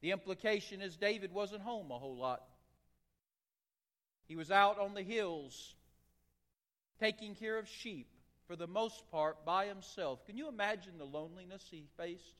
The 0.00 0.12
implication 0.12 0.80
is 0.80 0.96
David 0.96 1.30
wasn't 1.30 1.60
home 1.60 1.90
a 1.90 1.98
whole 1.98 2.16
lot. 2.16 2.42
He 4.28 4.34
was 4.34 4.50
out 4.50 4.80
on 4.80 4.94
the 4.94 5.02
hills 5.02 5.74
taking 6.98 7.34
care 7.34 7.58
of 7.58 7.68
sheep 7.68 8.08
for 8.46 8.56
the 8.56 8.66
most 8.66 9.10
part, 9.10 9.44
by 9.44 9.66
himself. 9.66 10.24
Can 10.26 10.36
you 10.36 10.48
imagine 10.48 10.98
the 10.98 11.04
loneliness 11.04 11.64
he 11.70 11.84
faced? 11.96 12.34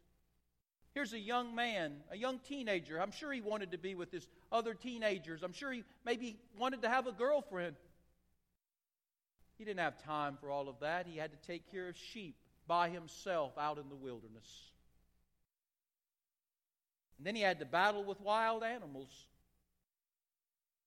Here's 0.95 1.13
a 1.13 1.19
young 1.19 1.55
man, 1.55 1.95
a 2.11 2.17
young 2.17 2.39
teenager. 2.39 3.01
I'm 3.01 3.11
sure 3.11 3.33
he 3.33 3.41
wanted 3.41 3.73
to 3.73 3.79
be 3.79 3.95
with 3.95 4.13
his 4.13 4.29
other 4.53 4.75
teenagers. 4.75 5.43
I'm 5.43 5.53
sure 5.53 5.73
he 5.73 5.83
maybe 6.05 6.37
wanted 6.57 6.83
to 6.83 6.89
have 6.89 7.07
a 7.07 7.13
girlfriend. 7.13 7.75
He 9.59 9.65
didn't 9.65 9.81
have 9.81 10.03
time 10.05 10.37
for 10.41 10.51
all 10.51 10.69
of 10.69 10.81
that. 10.81 11.07
He 11.07 11.17
had 11.19 11.31
to 11.33 11.47
take 11.47 11.71
care 11.71 11.89
of 11.89 11.97
sheep 11.97 12.37
by 12.67 12.89
himself 12.91 13.59
out 13.59 13.79
in 13.79 13.89
the 13.89 13.97
wilderness. 13.97 14.49
And 17.19 17.27
then 17.27 17.35
he 17.35 17.43
had 17.43 17.59
to 17.61 17.65
battle 17.65 18.05
with 18.05 18.21
wild 18.21 18.63
animals. 18.63 19.11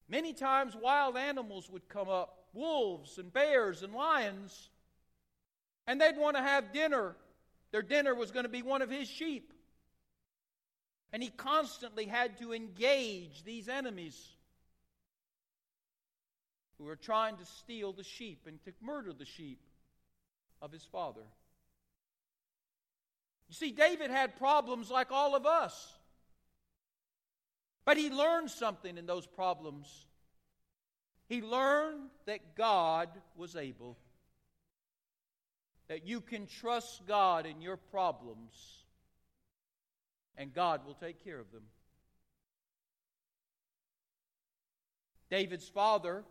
Many 0.09 0.33
times, 0.33 0.75
wild 0.75 1.17
animals 1.17 1.69
would 1.69 1.89
come 1.89 2.07
up 2.07 2.47
wolves 2.53 3.17
and 3.17 3.31
bears 3.31 3.83
and 3.83 3.93
lions. 3.93 4.69
And 5.87 5.99
they'd 5.99 6.17
want 6.17 6.35
to 6.35 6.43
have 6.43 6.73
dinner. 6.73 7.15
Their 7.71 7.81
dinner 7.81 8.13
was 8.13 8.31
going 8.31 8.43
to 8.43 8.49
be 8.49 8.61
one 8.61 8.81
of 8.81 8.89
his 8.89 9.07
sheep. 9.07 9.53
And 11.13 11.23
he 11.23 11.29
constantly 11.29 12.05
had 12.05 12.37
to 12.39 12.53
engage 12.53 13.43
these 13.45 13.69
enemies 13.69 14.15
who 16.77 16.83
were 16.83 16.97
trying 16.97 17.37
to 17.37 17.45
steal 17.45 17.93
the 17.93 18.03
sheep 18.03 18.41
and 18.45 18.61
to 18.65 18.73
murder 18.81 19.13
the 19.13 19.25
sheep 19.25 19.61
of 20.61 20.71
his 20.71 20.83
father. 20.83 21.23
You 23.47 23.55
see, 23.55 23.71
David 23.71 24.11
had 24.11 24.37
problems 24.37 24.91
like 24.91 25.11
all 25.11 25.35
of 25.35 25.45
us. 25.45 25.93
But 27.85 27.95
he 27.95 28.09
learned 28.09 28.51
something 28.51 28.97
in 28.97 29.05
those 29.05 29.25
problems. 29.25 29.87
He 31.29 31.41
learned 31.41 32.09
that 32.25 32.55
God 32.55 33.07
was 33.37 33.55
able 33.55 33.97
that 35.87 36.05
you 36.05 36.21
can 36.21 36.47
trust 36.47 37.05
God 37.07 37.45
in 37.45 37.61
your 37.61 37.77
problems, 37.77 38.83
and 40.35 40.53
God 40.53 40.85
will 40.85 40.95
take 40.95 41.23
care 41.23 41.39
of 41.39 41.51
them. 41.51 41.63
David's 45.29 45.67
father 45.67 46.23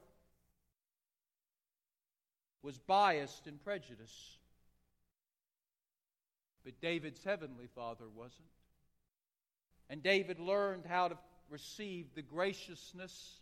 was 2.63 2.79
biased 2.79 3.47
and 3.47 3.63
prejudiced, 3.63 4.39
but 6.65 6.81
David's 6.81 7.23
heavenly 7.23 7.69
father 7.75 8.07
wasn't. 8.15 8.49
And 9.89 10.03
David 10.03 10.41
learned 10.41 10.85
how 10.87 11.09
to 11.09 11.17
receive 11.49 12.07
the 12.15 12.23
graciousness 12.23 13.41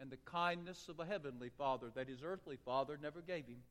and 0.00 0.10
the 0.10 0.16
kindness 0.16 0.88
of 0.88 0.98
a 0.98 1.06
heavenly 1.06 1.50
father 1.56 1.90
that 1.94 2.08
his 2.08 2.22
earthly 2.24 2.58
father 2.64 2.98
never 3.00 3.20
gave 3.20 3.46
him. 3.46 3.62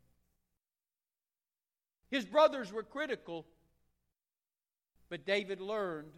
His 2.10 2.26
brothers 2.26 2.72
were 2.72 2.84
critical. 2.84 3.46
But 5.10 5.26
David 5.26 5.62
learned 5.62 6.12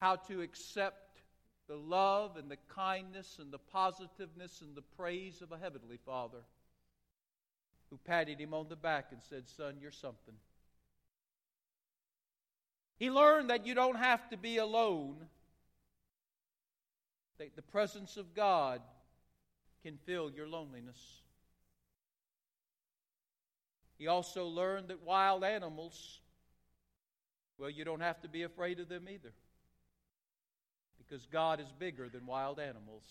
how 0.00 0.16
to 0.16 0.42
accept 0.42 1.20
the 1.68 1.76
love 1.76 2.36
and 2.36 2.50
the 2.50 2.58
kindness 2.74 3.38
and 3.40 3.52
the 3.52 3.58
positiveness 3.58 4.60
and 4.60 4.74
the 4.74 4.82
praise 4.82 5.42
of 5.42 5.52
a 5.52 5.58
heavenly 5.58 5.98
Father 6.04 6.42
who 7.90 7.98
patted 7.98 8.40
him 8.40 8.54
on 8.54 8.68
the 8.68 8.76
back 8.76 9.06
and 9.12 9.22
said, 9.22 9.48
Son, 9.48 9.76
you're 9.80 9.90
something. 9.90 10.34
He 12.98 13.10
learned 13.10 13.50
that 13.50 13.66
you 13.66 13.74
don't 13.74 13.96
have 13.96 14.28
to 14.30 14.36
be 14.36 14.56
alone, 14.56 15.16
that 17.38 17.54
the 17.54 17.62
presence 17.62 18.16
of 18.16 18.34
God 18.34 18.82
can 19.82 19.96
fill 20.04 20.30
your 20.30 20.48
loneliness. 20.48 21.22
He 23.98 24.06
also 24.06 24.46
learned 24.46 24.88
that 24.88 25.02
wild 25.02 25.42
animals, 25.42 26.20
well, 27.58 27.68
you 27.68 27.84
don't 27.84 28.00
have 28.00 28.20
to 28.22 28.28
be 28.28 28.44
afraid 28.44 28.78
of 28.78 28.88
them 28.88 29.08
either. 29.08 29.32
Because 30.98 31.26
God 31.26 31.60
is 31.60 31.66
bigger 31.78 32.08
than 32.08 32.26
wild 32.26 32.60
animals. 32.60 33.02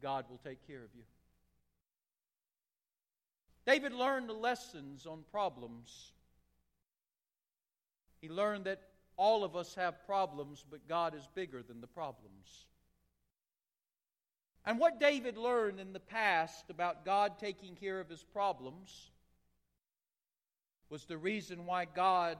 God 0.00 0.24
will 0.30 0.40
take 0.42 0.66
care 0.66 0.82
of 0.82 0.88
you. 0.94 1.02
David 3.66 3.92
learned 3.92 4.28
the 4.28 4.34
lessons 4.34 5.06
on 5.06 5.24
problems. 5.30 6.12
He 8.20 8.28
learned 8.28 8.64
that 8.64 8.80
all 9.16 9.44
of 9.44 9.54
us 9.54 9.74
have 9.74 10.06
problems, 10.06 10.64
but 10.70 10.88
God 10.88 11.14
is 11.14 11.28
bigger 11.34 11.62
than 11.62 11.80
the 11.80 11.86
problems. 11.86 12.66
And 14.66 14.78
what 14.78 14.98
David 14.98 15.36
learned 15.36 15.78
in 15.78 15.92
the 15.92 16.00
past 16.00 16.70
about 16.70 17.04
God 17.04 17.38
taking 17.38 17.74
care 17.74 18.00
of 18.00 18.08
his 18.08 18.22
problems 18.22 19.10
was 20.90 21.04
the 21.04 21.18
reason 21.18 21.66
why 21.66 21.86
God, 21.86 22.38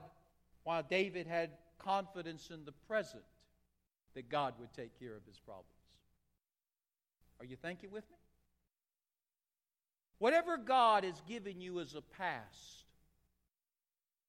why 0.63 0.81
David 0.81 1.27
had 1.27 1.51
confidence 1.79 2.49
in 2.51 2.65
the 2.65 2.71
present 2.87 3.23
that 4.13 4.29
God 4.29 4.53
would 4.59 4.73
take 4.73 4.97
care 4.99 5.15
of 5.15 5.25
his 5.25 5.39
problems. 5.39 5.69
Are 7.39 7.45
you 7.45 7.55
thinking 7.55 7.91
with 7.91 8.09
me? 8.09 8.17
Whatever 10.19 10.57
God 10.57 11.03
has 11.03 11.21
given 11.27 11.59
you 11.59 11.79
as 11.79 11.93
a 11.93 12.01
past, 12.01 12.85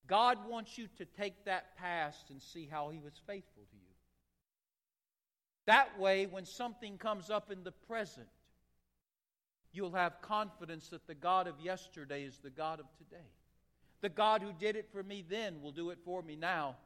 God 0.07 0.38
wants 0.48 0.76
you 0.76 0.88
to 0.98 1.05
take 1.05 1.44
that 1.44 1.76
past 1.76 2.31
and 2.31 2.40
see 2.40 2.68
how 2.70 2.90
He 2.90 2.98
was 2.98 3.20
faithful 3.26 3.62
to 3.70 3.76
you. 3.76 3.83
That 5.66 5.98
way, 5.98 6.26
when 6.26 6.44
something 6.44 6.96
comes 6.96 7.31
up 7.31 7.50
in 7.50 7.64
the 7.64 7.72
present, 7.72 8.29
you'll 9.72 9.92
have 9.92 10.22
confidence 10.22 10.88
that 10.88 11.07
the 11.07 11.14
God 11.14 11.48
of 11.48 11.61
yesterday 11.61 12.22
is 12.22 12.38
the 12.38 12.50
God 12.50 12.79
of 12.81 12.87
today. 12.96 13.31
The 14.00 14.09
God 14.09 14.42
who 14.42 14.52
did 14.52 14.76
it 14.76 14.88
for 14.92 15.02
me 15.02 15.24
then 15.28 15.62
will 15.62 15.72
do 15.72 15.90
it 15.90 15.98
for 16.04 16.22
me 16.22 16.37
now. 16.37 16.76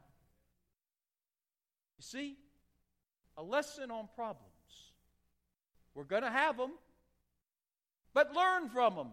You 1.97 2.03
see, 2.03 2.37
a 3.37 3.43
lesson 3.43 3.91
on 3.91 4.07
problems. 4.15 4.47
We're 5.93 6.03
going 6.03 6.23
to 6.23 6.31
have 6.31 6.57
them, 6.57 6.71
but 8.13 8.33
learn 8.33 8.69
from 8.69 8.95
them. 8.95 9.09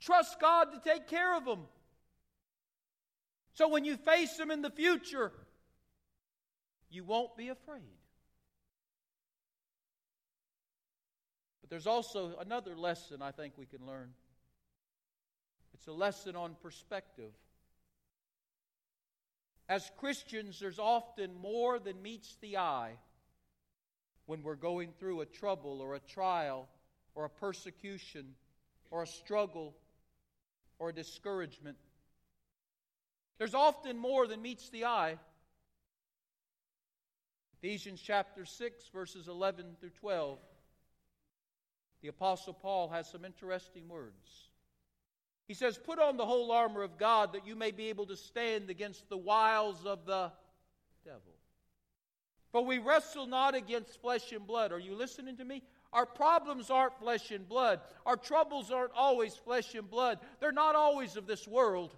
Trust 0.00 0.40
God 0.40 0.68
to 0.72 0.80
take 0.80 1.08
care 1.08 1.36
of 1.36 1.44
them. 1.44 1.60
So 3.54 3.68
when 3.68 3.84
you 3.84 3.96
face 3.96 4.36
them 4.36 4.50
in 4.50 4.62
the 4.62 4.70
future, 4.70 5.32
you 6.90 7.04
won't 7.04 7.36
be 7.36 7.48
afraid. 7.48 7.82
But 11.60 11.70
there's 11.70 11.86
also 11.86 12.36
another 12.40 12.76
lesson 12.76 13.20
I 13.20 13.32
think 13.32 13.54
we 13.56 13.66
can 13.66 13.86
learn. 13.86 14.10
It's 15.80 15.88
a 15.88 15.92
lesson 15.92 16.36
on 16.36 16.56
perspective. 16.62 17.32
As 19.66 19.90
Christians, 19.96 20.60
there's 20.60 20.78
often 20.78 21.34
more 21.34 21.78
than 21.78 22.02
meets 22.02 22.36
the 22.42 22.58
eye 22.58 22.98
when 24.26 24.42
we're 24.42 24.56
going 24.56 24.92
through 24.98 25.22
a 25.22 25.26
trouble 25.26 25.80
or 25.80 25.94
a 25.94 26.00
trial 26.00 26.68
or 27.14 27.24
a 27.24 27.30
persecution 27.30 28.34
or 28.90 29.04
a 29.04 29.06
struggle 29.06 29.74
or 30.78 30.90
a 30.90 30.92
discouragement. 30.92 31.78
There's 33.38 33.54
often 33.54 33.96
more 33.96 34.26
than 34.26 34.42
meets 34.42 34.68
the 34.68 34.84
eye. 34.84 35.16
Ephesians 37.62 38.02
chapter 38.04 38.44
6, 38.44 38.88
verses 38.92 39.28
11 39.28 39.76
through 39.80 39.90
12. 39.98 40.38
The 42.02 42.08
Apostle 42.08 42.52
Paul 42.52 42.90
has 42.90 43.10
some 43.10 43.24
interesting 43.24 43.88
words. 43.88 44.49
He 45.50 45.54
says, 45.54 45.76
Put 45.76 45.98
on 45.98 46.16
the 46.16 46.24
whole 46.24 46.52
armor 46.52 46.84
of 46.84 46.96
God 46.96 47.32
that 47.32 47.44
you 47.44 47.56
may 47.56 47.72
be 47.72 47.88
able 47.88 48.06
to 48.06 48.16
stand 48.16 48.70
against 48.70 49.08
the 49.08 49.16
wiles 49.16 49.84
of 49.84 50.06
the 50.06 50.30
devil. 51.04 51.34
For 52.52 52.64
we 52.64 52.78
wrestle 52.78 53.26
not 53.26 53.56
against 53.56 54.00
flesh 54.00 54.30
and 54.30 54.46
blood. 54.46 54.70
Are 54.70 54.78
you 54.78 54.94
listening 54.94 55.38
to 55.38 55.44
me? 55.44 55.64
Our 55.92 56.06
problems 56.06 56.70
aren't 56.70 56.96
flesh 57.00 57.32
and 57.32 57.48
blood. 57.48 57.80
Our 58.06 58.16
troubles 58.16 58.70
aren't 58.70 58.92
always 58.94 59.34
flesh 59.34 59.74
and 59.74 59.90
blood. 59.90 60.20
They're 60.38 60.52
not 60.52 60.76
always 60.76 61.16
of 61.16 61.26
this 61.26 61.48
world. 61.48 61.96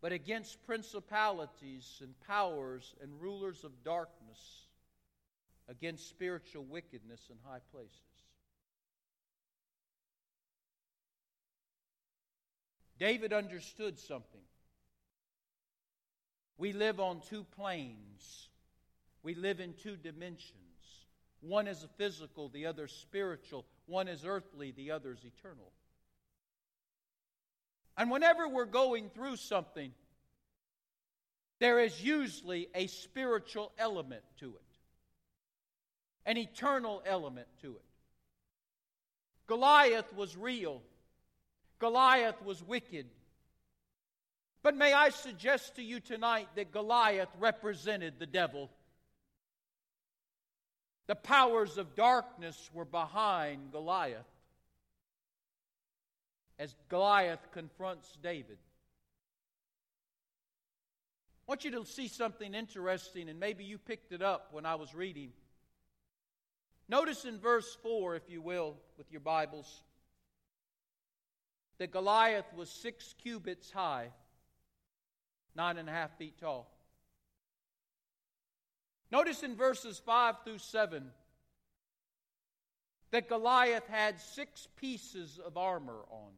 But 0.00 0.10
against 0.10 0.60
principalities 0.66 2.00
and 2.02 2.18
powers 2.26 2.96
and 3.00 3.12
rulers 3.20 3.62
of 3.62 3.70
darkness, 3.84 4.40
against 5.68 6.08
spiritual 6.08 6.64
wickedness 6.64 7.20
in 7.30 7.36
high 7.48 7.60
places. 7.70 8.05
David 12.98 13.32
understood 13.32 13.98
something. 13.98 14.40
We 16.58 16.72
live 16.72 17.00
on 17.00 17.20
two 17.28 17.44
planes, 17.56 18.48
we 19.22 19.34
live 19.34 19.60
in 19.60 19.74
two 19.74 19.96
dimensions. 19.96 20.52
One 21.40 21.68
is 21.68 21.86
physical, 21.98 22.48
the 22.48 22.66
other 22.66 22.88
spiritual. 22.88 23.66
One 23.86 24.08
is 24.08 24.24
earthly, 24.24 24.72
the 24.72 24.90
other 24.90 25.12
is 25.12 25.24
eternal. 25.24 25.70
And 27.96 28.10
whenever 28.10 28.48
we're 28.48 28.64
going 28.64 29.10
through 29.10 29.36
something, 29.36 29.92
there 31.58 31.78
is 31.78 32.02
usually 32.02 32.68
a 32.74 32.86
spiritual 32.86 33.72
element 33.78 34.22
to 34.40 34.48
it, 34.48 34.76
an 36.26 36.36
eternal 36.36 37.02
element 37.06 37.48
to 37.62 37.76
it. 37.76 37.82
Goliath 39.46 40.12
was 40.14 40.36
real. 40.36 40.82
Goliath 41.78 42.42
was 42.42 42.62
wicked. 42.62 43.06
But 44.62 44.76
may 44.76 44.92
I 44.92 45.10
suggest 45.10 45.76
to 45.76 45.82
you 45.82 46.00
tonight 46.00 46.48
that 46.56 46.72
Goliath 46.72 47.28
represented 47.38 48.14
the 48.18 48.26
devil. 48.26 48.70
The 51.06 51.14
powers 51.14 51.78
of 51.78 51.94
darkness 51.94 52.70
were 52.74 52.84
behind 52.84 53.70
Goliath 53.70 54.26
as 56.58 56.74
Goliath 56.88 57.52
confronts 57.52 58.16
David. 58.22 58.58
I 61.46 61.52
want 61.52 61.64
you 61.64 61.70
to 61.72 61.84
see 61.84 62.08
something 62.08 62.54
interesting, 62.54 63.28
and 63.28 63.38
maybe 63.38 63.62
you 63.62 63.78
picked 63.78 64.10
it 64.10 64.22
up 64.22 64.48
when 64.50 64.66
I 64.66 64.74
was 64.74 64.94
reading. 64.94 65.30
Notice 66.88 67.24
in 67.24 67.38
verse 67.38 67.76
4, 67.82 68.16
if 68.16 68.28
you 68.28 68.42
will, 68.42 68.76
with 68.98 69.12
your 69.12 69.20
Bibles 69.20 69.82
that 71.78 71.90
Goliath 71.90 72.52
was 72.54 72.70
six 72.70 73.14
cubits 73.22 73.70
high, 73.70 74.10
nine 75.54 75.78
and 75.78 75.88
a 75.88 75.92
half 75.92 76.16
feet 76.18 76.38
tall. 76.40 76.70
Notice 79.10 79.42
in 79.42 79.56
verses 79.56 79.98
5 79.98 80.36
through 80.44 80.58
7 80.58 81.10
that 83.10 83.28
Goliath 83.28 83.86
had 83.86 84.20
six 84.20 84.68
pieces 84.76 85.38
of 85.38 85.56
armor 85.56 86.00
on. 86.10 86.32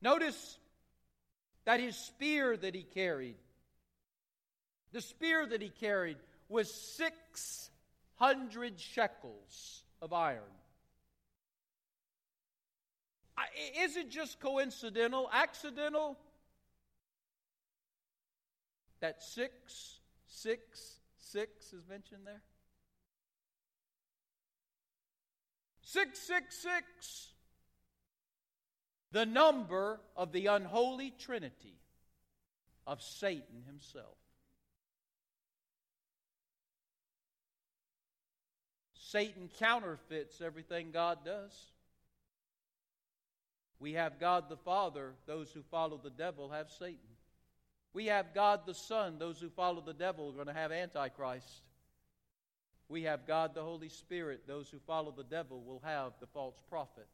Notice 0.00 0.58
that 1.64 1.80
his 1.80 1.96
spear 1.96 2.56
that 2.56 2.74
he 2.74 2.84
carried, 2.84 3.34
the 4.92 5.00
spear 5.00 5.44
that 5.44 5.60
he 5.60 5.70
carried, 5.70 6.18
was 6.48 6.72
600 6.72 8.78
shekels 8.78 9.82
of 10.00 10.12
iron. 10.12 10.42
Is 13.80 13.96
it 13.96 14.10
just 14.10 14.40
coincidental, 14.40 15.28
accidental? 15.32 16.18
That 19.00 19.22
six, 19.22 20.00
six, 20.26 20.98
six 21.18 21.72
is 21.72 21.86
mentioned 21.88 22.22
there? 22.26 22.42
Six, 25.82 26.18
six, 26.18 26.56
six. 26.56 27.28
The 29.12 29.24
number 29.24 30.00
of 30.16 30.32
the 30.32 30.46
unholy 30.46 31.14
trinity 31.18 31.78
of 32.86 33.00
Satan 33.00 33.62
himself. 33.66 34.16
Satan 38.94 39.48
counterfeits 39.58 40.42
everything 40.42 40.90
God 40.92 41.18
does. 41.24 41.52
We 43.80 43.92
have 43.92 44.18
God 44.18 44.48
the 44.48 44.56
Father, 44.56 45.12
those 45.26 45.50
who 45.52 45.62
follow 45.62 46.00
the 46.02 46.10
devil 46.10 46.50
have 46.50 46.70
Satan. 46.70 46.98
We 47.92 48.06
have 48.06 48.34
God 48.34 48.60
the 48.66 48.74
Son, 48.74 49.18
those 49.18 49.40
who 49.40 49.48
follow 49.48 49.80
the 49.80 49.94
devil 49.94 50.28
are 50.28 50.32
going 50.32 50.46
to 50.46 50.52
have 50.52 50.72
Antichrist. 50.72 51.62
We 52.88 53.02
have 53.02 53.26
God 53.26 53.54
the 53.54 53.62
Holy 53.62 53.88
Spirit, 53.88 54.42
those 54.46 54.68
who 54.68 54.78
follow 54.86 55.12
the 55.16 55.24
devil 55.24 55.62
will 55.62 55.82
have 55.84 56.12
the 56.20 56.26
false 56.26 56.60
prophet. 56.68 57.06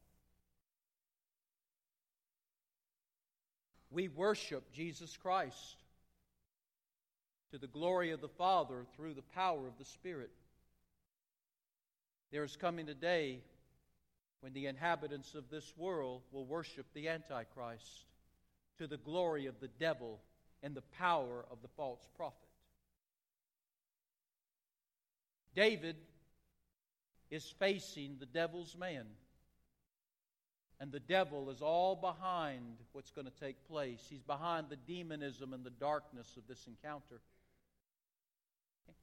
We 3.91 4.09
worship 4.09 4.73
Jesus 4.73 5.17
Christ 5.17 5.77
to 7.51 7.59
the 7.59 7.67
glory 7.67 8.11
of 8.11 8.21
the 8.21 8.29
Father 8.29 8.87
through 8.97 9.15
the 9.15 9.23
power 9.23 9.67
of 9.67 9.79
the 9.79 9.85
Spirit. 9.85 10.31
There 12.33 12.43
is 12.43 12.57
coming 12.57 12.89
a 12.89 12.95
day 12.95 13.41
when 14.45 14.53
the 14.53 14.67
inhabitants 14.67 15.35
of 15.35 15.49
this 15.49 15.73
world 15.75 16.21
will 16.31 16.45
worship 16.45 16.85
the 16.93 17.09
Antichrist 17.09 18.05
to 18.77 18.87
the 18.87 18.99
glory 18.99 19.47
of 19.47 19.59
the 19.59 19.71
devil 19.81 20.21
and 20.63 20.75
the 20.75 20.83
power 20.99 21.47
of 21.51 21.63
the 21.63 21.69
false 21.79 22.07
prophet. 22.15 22.37
David 25.57 25.97
is 27.31 27.55
facing 27.59 28.17
the 28.21 28.27
devil's 28.27 28.77
man. 28.77 29.07
And 30.79 30.93
the 30.93 31.01
devil 31.01 31.49
is 31.49 31.63
all 31.63 31.97
behind 31.97 32.77
what's 32.93 33.13
going 33.13 33.27
to 33.27 33.41
take 33.41 33.67
place. 33.67 34.05
He's 34.11 34.21
behind 34.21 34.67
the 34.69 34.77
demonism 34.77 35.55
and 35.55 35.65
the 35.65 35.71
darkness 35.71 36.37
of 36.37 36.47
this 36.47 36.67
encounter. 36.67 37.23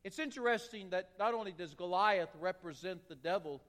It's 0.04 0.20
interesting 0.20 0.92
that 0.92 1.14
not 1.18 1.34
only 1.34 1.52
does 1.52 1.74
Goliath 1.74 2.30
represent 2.40 3.08
the 3.10 3.16
devil, 3.16 3.60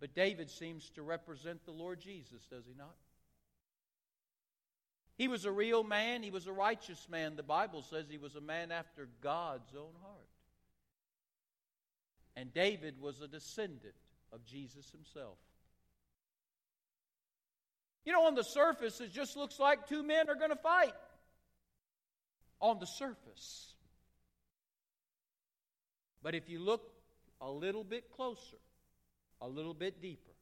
but 0.00 0.14
David 0.14 0.50
seems 0.50 0.88
to 0.90 1.02
represent 1.02 1.64
the 1.64 1.72
Lord 1.72 2.00
Jesus, 2.00 2.46
does 2.50 2.64
he 2.66 2.74
not? 2.76 2.96
He 5.16 5.28
was 5.28 5.44
a 5.44 5.52
real 5.52 5.84
man, 5.84 6.22
he 6.22 6.30
was 6.30 6.46
a 6.46 6.52
righteous 6.52 7.06
man. 7.10 7.36
The 7.36 7.42
Bible 7.42 7.82
says 7.82 8.06
he 8.08 8.16
was 8.16 8.36
a 8.36 8.40
man 8.40 8.72
after 8.72 9.06
God's 9.20 9.74
own 9.76 9.92
heart. 10.02 10.28
And 12.36 12.54
David 12.54 12.94
was 12.98 13.20
a 13.20 13.28
descendant 13.28 13.94
of 14.32 14.46
Jesus 14.46 14.90
himself. 14.90 15.36
You 18.06 18.12
know, 18.12 18.26
on 18.26 18.34
the 18.34 18.44
surface, 18.44 19.00
it 19.02 19.12
just 19.12 19.36
looks 19.36 19.58
like 19.58 19.86
two 19.86 20.02
men 20.02 20.30
are 20.30 20.34
going 20.34 20.50
to 20.50 20.56
fight. 20.56 20.94
On 22.60 22.78
the 22.78 22.86
surface. 22.86 23.74
But 26.22 26.34
if 26.34 26.48
you 26.48 26.60
look 26.60 26.82
a 27.42 27.50
little 27.50 27.84
bit 27.84 28.10
closer, 28.10 28.56
a 29.40 29.48
little 29.48 29.74
bit 29.74 30.00
deeper, 30.00 30.32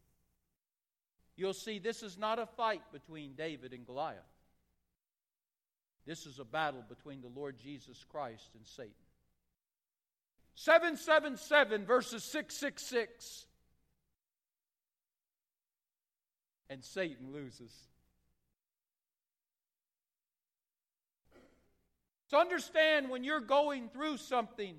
you'll 1.37 1.55
see 1.55 1.79
this 1.79 2.03
is 2.03 2.19
not 2.19 2.39
a 2.39 2.47
fight 2.47 2.83
between 2.93 3.35
David 3.35 3.73
and 3.73 3.87
Goliath. 3.87 4.19
This 6.07 6.25
is 6.25 6.39
a 6.39 6.45
battle 6.45 6.83
between 6.89 7.21
the 7.21 7.29
Lord 7.29 7.59
Jesus 7.59 8.05
Christ 8.11 8.49
and 8.55 8.67
Satan. 8.67 8.93
777 10.55 11.85
verses 11.85 12.25
666. 12.25 13.47
And 16.71 16.83
Satan 16.83 17.33
loses. 17.33 17.73
So 22.29 22.39
understand 22.39 23.09
when 23.09 23.25
you're 23.25 23.41
going 23.41 23.89
through 23.89 24.19
something, 24.19 24.75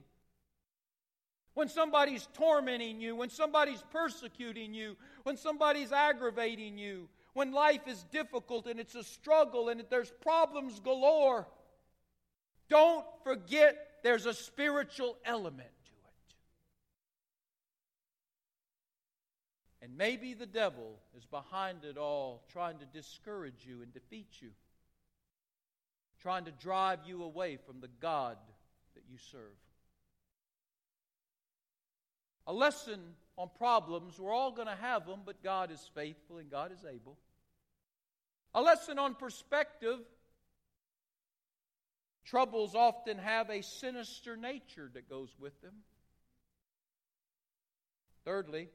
when 1.53 1.67
somebody's 1.67 2.27
tormenting 2.33 3.01
you, 3.01 3.15
when 3.15 3.29
somebody's 3.29 3.83
persecuting 3.91 4.73
you, 4.73 4.95
when 5.23 5.37
somebody's 5.37 5.91
aggravating 5.91 6.77
you, 6.77 7.09
when 7.33 7.51
life 7.51 7.87
is 7.87 8.03
difficult 8.11 8.67
and 8.67 8.79
it's 8.79 8.95
a 8.95 9.03
struggle 9.03 9.69
and 9.69 9.83
there's 9.89 10.11
problems 10.21 10.79
galore, 10.79 11.47
don't 12.69 13.05
forget 13.23 13.75
there's 14.03 14.25
a 14.25 14.33
spiritual 14.33 15.17
element 15.25 15.69
to 15.85 15.91
it. 15.91 16.35
And 19.85 19.97
maybe 19.97 20.33
the 20.33 20.45
devil 20.45 20.99
is 21.17 21.25
behind 21.25 21.83
it 21.83 21.97
all, 21.97 22.43
trying 22.51 22.77
to 22.79 22.85
discourage 22.85 23.65
you 23.65 23.81
and 23.81 23.93
defeat 23.93 24.27
you, 24.39 24.49
trying 26.21 26.45
to 26.45 26.51
drive 26.51 26.99
you 27.05 27.23
away 27.23 27.57
from 27.57 27.81
the 27.81 27.89
God 27.99 28.37
that 28.95 29.03
you 29.09 29.17
serve. 29.31 29.68
A 32.49 32.53
lesson 32.53 32.99
on 33.37 33.47
problems, 33.59 34.19
we're 34.19 34.33
all 34.33 34.51
going 34.51 34.67
to 34.67 34.77
have 34.81 35.05
them, 35.05 35.19
but 35.23 35.43
God 35.43 35.69
is 35.69 35.87
faithful 35.93 36.39
and 36.39 36.49
God 36.49 36.71
is 36.71 36.83
able. 36.83 37.15
A 38.55 38.61
lesson 38.61 38.97
on 38.97 39.13
perspective. 39.13 39.99
Troubles 42.25 42.73
often 42.73 43.19
have 43.19 43.51
a 43.51 43.61
sinister 43.61 44.35
nature 44.35 44.89
that 44.95 45.07
goes 45.07 45.29
with 45.39 45.61
them. 45.61 45.73
Thirdly, 48.25 48.69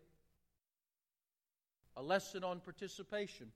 a 1.96 2.02
lesson 2.02 2.44
on 2.44 2.60
participation. 2.60 3.48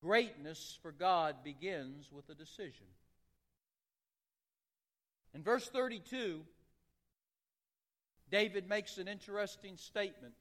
Greatness 0.00 0.78
for 0.82 0.92
God 0.92 1.42
begins 1.42 2.12
with 2.12 2.28
a 2.28 2.34
decision. 2.34 2.86
In 5.34 5.42
verse 5.42 5.68
32, 5.68 6.42
David 8.30 8.68
makes 8.68 8.98
an 8.98 9.08
interesting 9.08 9.76
statement. 9.76 10.34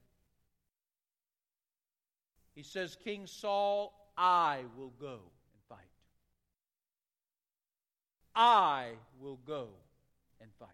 He 2.56 2.64
says, 2.64 2.98
King 3.04 3.26
Saul, 3.26 3.94
I 4.18 4.60
will 4.78 4.94
go 5.00 5.14
and 5.14 5.64
fight. 5.68 5.80
I 8.36 8.90
will 9.20 9.40
go 9.46 9.70
and 10.42 10.50
fight. 10.60 10.70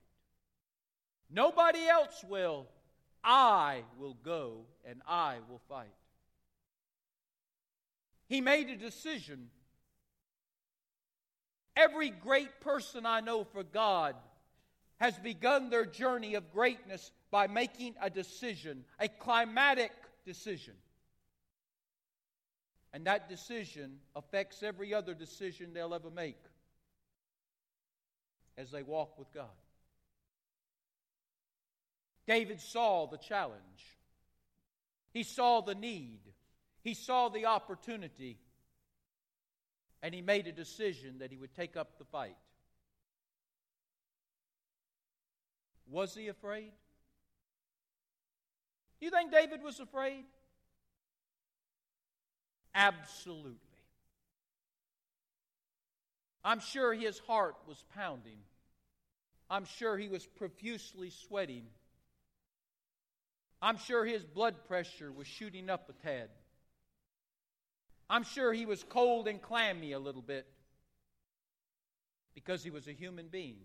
Nobody 1.29 1.87
else 1.87 2.23
will. 2.27 2.67
I 3.23 3.83
will 3.97 4.17
go 4.23 4.65
and 4.87 5.01
I 5.07 5.37
will 5.49 5.61
fight. 5.69 5.93
He 8.27 8.41
made 8.41 8.69
a 8.69 8.75
decision. 8.75 9.49
Every 11.75 12.09
great 12.09 12.61
person 12.61 13.05
I 13.05 13.19
know 13.19 13.43
for 13.43 13.63
God 13.63 14.15
has 14.99 15.17
begun 15.19 15.69
their 15.69 15.85
journey 15.85 16.35
of 16.35 16.51
greatness 16.51 17.11
by 17.31 17.47
making 17.47 17.95
a 18.01 18.09
decision, 18.09 18.85
a 18.99 19.07
climatic 19.07 19.91
decision. 20.25 20.73
And 22.93 23.05
that 23.07 23.27
decision 23.27 23.97
affects 24.15 24.63
every 24.63 24.93
other 24.93 25.13
decision 25.13 25.73
they'll 25.73 25.93
ever 25.93 26.09
make 26.09 26.39
as 28.57 28.71
they 28.71 28.83
walk 28.83 29.19
with 29.19 29.33
God. 29.33 29.49
David 32.25 32.61
saw 32.61 33.05
the 33.05 33.17
challenge, 33.17 33.99
he 35.11 35.23
saw 35.23 35.61
the 35.61 35.75
need, 35.75 36.21
he 36.81 36.93
saw 36.93 37.29
the 37.29 37.45
opportunity, 37.45 38.37
and 40.01 40.13
he 40.13 40.21
made 40.21 40.47
a 40.47 40.51
decision 40.51 41.19
that 41.19 41.31
he 41.31 41.37
would 41.37 41.53
take 41.53 41.75
up 41.75 41.97
the 41.97 42.05
fight. 42.05 42.37
Was 45.89 46.15
he 46.15 46.27
afraid? 46.27 46.71
You 48.99 49.09
think 49.09 49.31
David 49.31 49.63
was 49.63 49.79
afraid? 49.79 50.23
Absolutely. 52.73 53.59
I'm 56.43 56.59
sure 56.59 56.93
his 56.93 57.19
heart 57.19 57.55
was 57.67 57.83
pounding. 57.95 58.37
I'm 59.49 59.65
sure 59.65 59.97
he 59.97 60.07
was 60.07 60.25
profusely 60.25 61.09
sweating. 61.09 61.63
I'm 63.61 63.77
sure 63.77 64.05
his 64.05 64.23
blood 64.23 64.55
pressure 64.67 65.11
was 65.11 65.27
shooting 65.27 65.69
up 65.69 65.89
a 65.89 65.93
tad. 66.05 66.29
I'm 68.09 68.23
sure 68.23 68.53
he 68.53 68.65
was 68.65 68.83
cold 68.83 69.27
and 69.27 69.41
clammy 69.41 69.93
a 69.93 69.99
little 69.99 70.21
bit 70.21 70.45
because 72.35 72.63
he 72.63 72.69
was 72.69 72.87
a 72.87 72.91
human 72.91 73.27
being. 73.27 73.57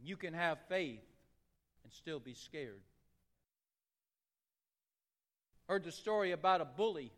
And 0.00 0.08
you 0.08 0.16
can 0.16 0.32
have 0.32 0.58
faith 0.68 1.04
and 1.84 1.92
still 1.92 2.18
be 2.18 2.32
scared. 2.34 2.80
Heard 5.68 5.84
the 5.84 5.92
story 5.92 6.32
about 6.32 6.62
a 6.62 6.64
bully 6.64 7.12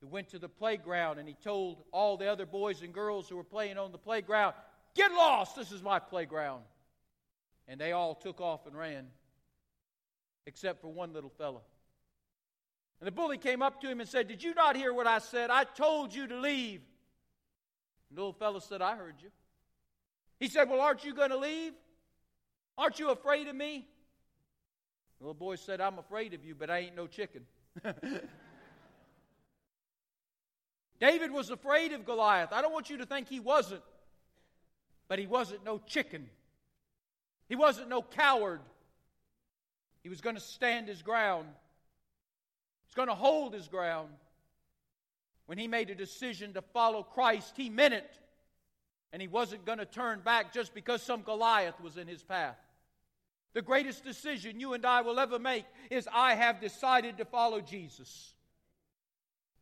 who 0.00 0.08
went 0.08 0.28
to 0.30 0.38
the 0.38 0.48
playground 0.48 1.18
and 1.18 1.28
he 1.28 1.36
told 1.42 1.84
all 1.92 2.16
the 2.16 2.26
other 2.26 2.44
boys 2.44 2.82
and 2.82 2.92
girls 2.92 3.28
who 3.28 3.36
were 3.36 3.44
playing 3.44 3.78
on 3.78 3.92
the 3.92 3.98
playground, 3.98 4.54
Get 4.94 5.10
lost, 5.12 5.56
this 5.56 5.72
is 5.72 5.82
my 5.82 5.98
playground. 5.98 6.62
And 7.66 7.80
they 7.80 7.92
all 7.92 8.14
took 8.14 8.40
off 8.40 8.66
and 8.66 8.76
ran, 8.76 9.06
except 10.46 10.80
for 10.80 10.88
one 10.88 11.12
little 11.12 11.30
fellow. 11.30 11.62
And 13.00 13.06
the 13.06 13.12
bully 13.12 13.38
came 13.38 13.62
up 13.62 13.80
to 13.80 13.88
him 13.88 14.00
and 14.00 14.08
said, 14.08 14.28
Did 14.28 14.42
you 14.42 14.54
not 14.54 14.76
hear 14.76 14.92
what 14.92 15.06
I 15.06 15.18
said? 15.18 15.50
I 15.50 15.64
told 15.64 16.14
you 16.14 16.26
to 16.26 16.36
leave. 16.36 16.80
And 18.10 18.18
the 18.18 18.20
little 18.20 18.32
fellow 18.32 18.58
said, 18.58 18.82
I 18.82 18.96
heard 18.96 19.16
you. 19.22 19.30
He 20.40 20.48
said, 20.48 20.68
Well, 20.68 20.80
aren't 20.80 21.04
you 21.04 21.14
going 21.14 21.30
to 21.30 21.36
leave? 21.36 21.72
Aren't 22.76 22.98
you 22.98 23.10
afraid 23.10 23.46
of 23.48 23.54
me? 23.54 23.86
The 25.18 25.24
little 25.24 25.34
boy 25.34 25.56
said, 25.56 25.80
I'm 25.80 25.98
afraid 25.98 26.34
of 26.34 26.44
you, 26.44 26.54
but 26.54 26.70
I 26.70 26.78
ain't 26.78 26.96
no 26.96 27.06
chicken. 27.06 27.42
David 31.00 31.30
was 31.30 31.50
afraid 31.50 31.92
of 31.92 32.04
Goliath. 32.04 32.52
I 32.52 32.62
don't 32.62 32.72
want 32.72 32.90
you 32.90 32.98
to 32.98 33.06
think 33.06 33.28
he 33.28 33.40
wasn't, 33.40 33.82
but 35.08 35.18
he 35.18 35.26
wasn't 35.26 35.64
no 35.64 35.78
chicken. 35.86 36.28
He 37.48 37.56
wasn't 37.56 37.88
no 37.88 38.02
coward. 38.02 38.60
He 40.02 40.08
was 40.08 40.20
going 40.20 40.36
to 40.36 40.42
stand 40.42 40.88
his 40.88 41.02
ground. 41.02 41.46
He's 42.86 42.94
going 42.94 43.08
to 43.08 43.14
hold 43.14 43.54
his 43.54 43.68
ground. 43.68 44.08
When 45.46 45.58
he 45.58 45.68
made 45.68 45.90
a 45.90 45.94
decision 45.94 46.54
to 46.54 46.62
follow 46.62 47.02
Christ, 47.02 47.54
he 47.56 47.68
meant 47.68 47.94
it. 47.94 48.18
And 49.14 49.22
he 49.22 49.28
wasn't 49.28 49.64
going 49.64 49.78
to 49.78 49.84
turn 49.84 50.22
back 50.24 50.52
just 50.52 50.74
because 50.74 51.00
some 51.00 51.22
Goliath 51.22 51.80
was 51.80 51.96
in 51.98 52.08
his 52.08 52.24
path. 52.24 52.58
The 53.52 53.62
greatest 53.62 54.02
decision 54.02 54.58
you 54.58 54.74
and 54.74 54.84
I 54.84 55.02
will 55.02 55.20
ever 55.20 55.38
make 55.38 55.66
is 55.88 56.08
I 56.12 56.34
have 56.34 56.60
decided 56.60 57.18
to 57.18 57.24
follow 57.24 57.60
Jesus. 57.60 58.34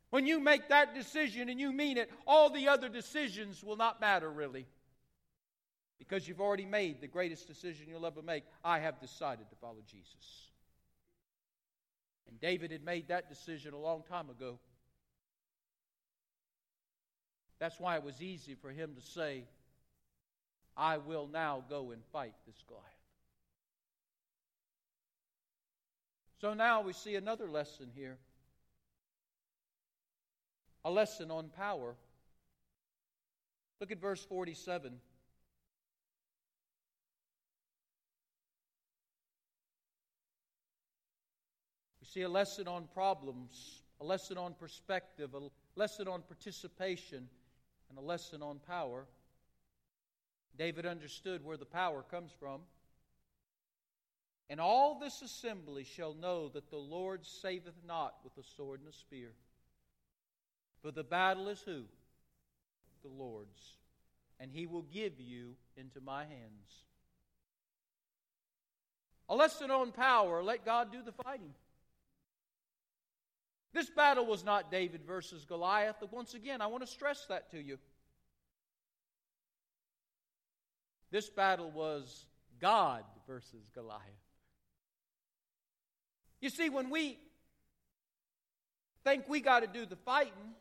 When 0.09 0.27
you 0.27 0.41
make 0.41 0.71
that 0.71 0.95
decision 0.95 1.51
and 1.51 1.61
you 1.61 1.71
mean 1.71 1.99
it, 1.99 2.11
all 2.27 2.49
the 2.49 2.69
other 2.69 2.89
decisions 2.89 3.63
will 3.63 3.77
not 3.77 4.01
matter 4.01 4.31
really. 4.31 4.65
Because 5.99 6.27
you've 6.27 6.41
already 6.41 6.65
made 6.65 7.03
the 7.03 7.07
greatest 7.07 7.47
decision 7.47 7.89
you'll 7.91 8.07
ever 8.07 8.23
make. 8.23 8.45
I 8.65 8.79
have 8.79 9.01
decided 9.01 9.51
to 9.51 9.57
follow 9.57 9.83
Jesus. 9.87 10.49
And 12.27 12.41
David 12.41 12.71
had 12.71 12.87
made 12.87 13.09
that 13.09 13.29
decision 13.29 13.75
a 13.75 13.79
long 13.79 14.03
time 14.09 14.31
ago. 14.31 14.59
That's 17.63 17.79
why 17.79 17.95
it 17.95 18.03
was 18.03 18.21
easy 18.21 18.57
for 18.57 18.71
him 18.71 18.97
to 18.97 19.01
say, 19.01 19.45
I 20.77 20.99
will 20.99 21.29
now 21.33 21.63
go 21.71 21.93
and 21.93 22.03
fight 22.13 22.35
this 22.45 22.57
Goliath. 22.67 22.85
So 26.41 26.55
now 26.55 26.81
we 26.81 26.93
see 26.93 27.15
another 27.15 27.49
lesson 27.49 27.87
here 27.95 28.19
a 30.85 30.91
lesson 30.91 31.31
on 31.31 31.51
power. 31.57 31.95
Look 33.81 33.93
at 33.93 34.01
verse 34.01 34.25
47. 34.25 34.95
We 42.01 42.07
see 42.09 42.23
a 42.23 42.29
lesson 42.29 42.67
on 42.67 42.89
problems, 42.93 43.83
a 44.01 44.05
lesson 44.05 44.37
on 44.37 44.55
perspective, 44.55 45.33
a 45.35 45.49
lesson 45.77 46.09
on 46.09 46.23
participation, 46.23 47.29
and 47.93 48.03
a 48.03 48.07
lesson 48.07 48.43
on 48.43 48.59
power. 48.67 49.05
David 50.57 50.87
understood 50.87 51.45
where 51.45 51.59
the 51.59 51.67
power 51.67 52.03
comes 52.03 52.33
from. 52.39 52.61
And 54.49 54.61
all 54.61 54.99
this 54.99 55.23
assembly 55.23 55.85
shall 55.85 56.15
know 56.15 56.49
that 56.51 56.71
the 56.71 56.77
Lord 56.77 57.25
saveth 57.25 57.75
not 57.87 58.15
with 58.25 58.33
a 58.39 58.49
sword 58.57 58.81
and 58.81 58.89
a 58.89 58.97
spear. 58.97 59.33
For 60.83 60.91
the 60.91 61.05
battle 61.05 61.49
is 61.49 61.61
who? 61.61 61.85
The 63.03 63.09
Lord's. 63.09 63.77
And 64.41 64.51
he 64.51 64.67
will 64.67 64.87
give 64.93 65.21
you 65.21 65.55
into 65.77 66.01
my 66.01 66.25
hands. 66.25 66.85
A 69.29 69.35
lesson 69.35 69.71
on 69.71 69.93
power. 69.93 70.43
Let 70.43 70.65
God 70.65 70.93
do 70.93 71.03
the 71.03 71.13
fighting. 71.13 71.55
This 73.73 73.89
battle 73.89 74.27
was 74.27 74.45
not 74.45 74.71
David 74.71 75.03
versus 75.07 75.45
Goliath. 75.45 75.97
But 76.01 76.13
once 76.13 76.35
again, 76.35 76.61
I 76.61 76.67
want 76.67 76.83
to 76.83 76.87
stress 76.87 77.25
that 77.29 77.51
to 77.53 77.63
you. 77.63 77.79
This 81.11 81.29
battle 81.29 81.71
was 81.71 82.27
God 82.61 83.05
versus 83.27 83.71
Goliath. 83.75 84.03
You 86.41 86.51
see, 86.51 86.71
when 86.71 86.91
we 86.91 87.19
think 89.05 89.29
we 89.29 89.41
got 89.41 89.61
to 89.61 89.67
do 89.67 89.87
the 89.87 89.97
fighting, 89.97 90.55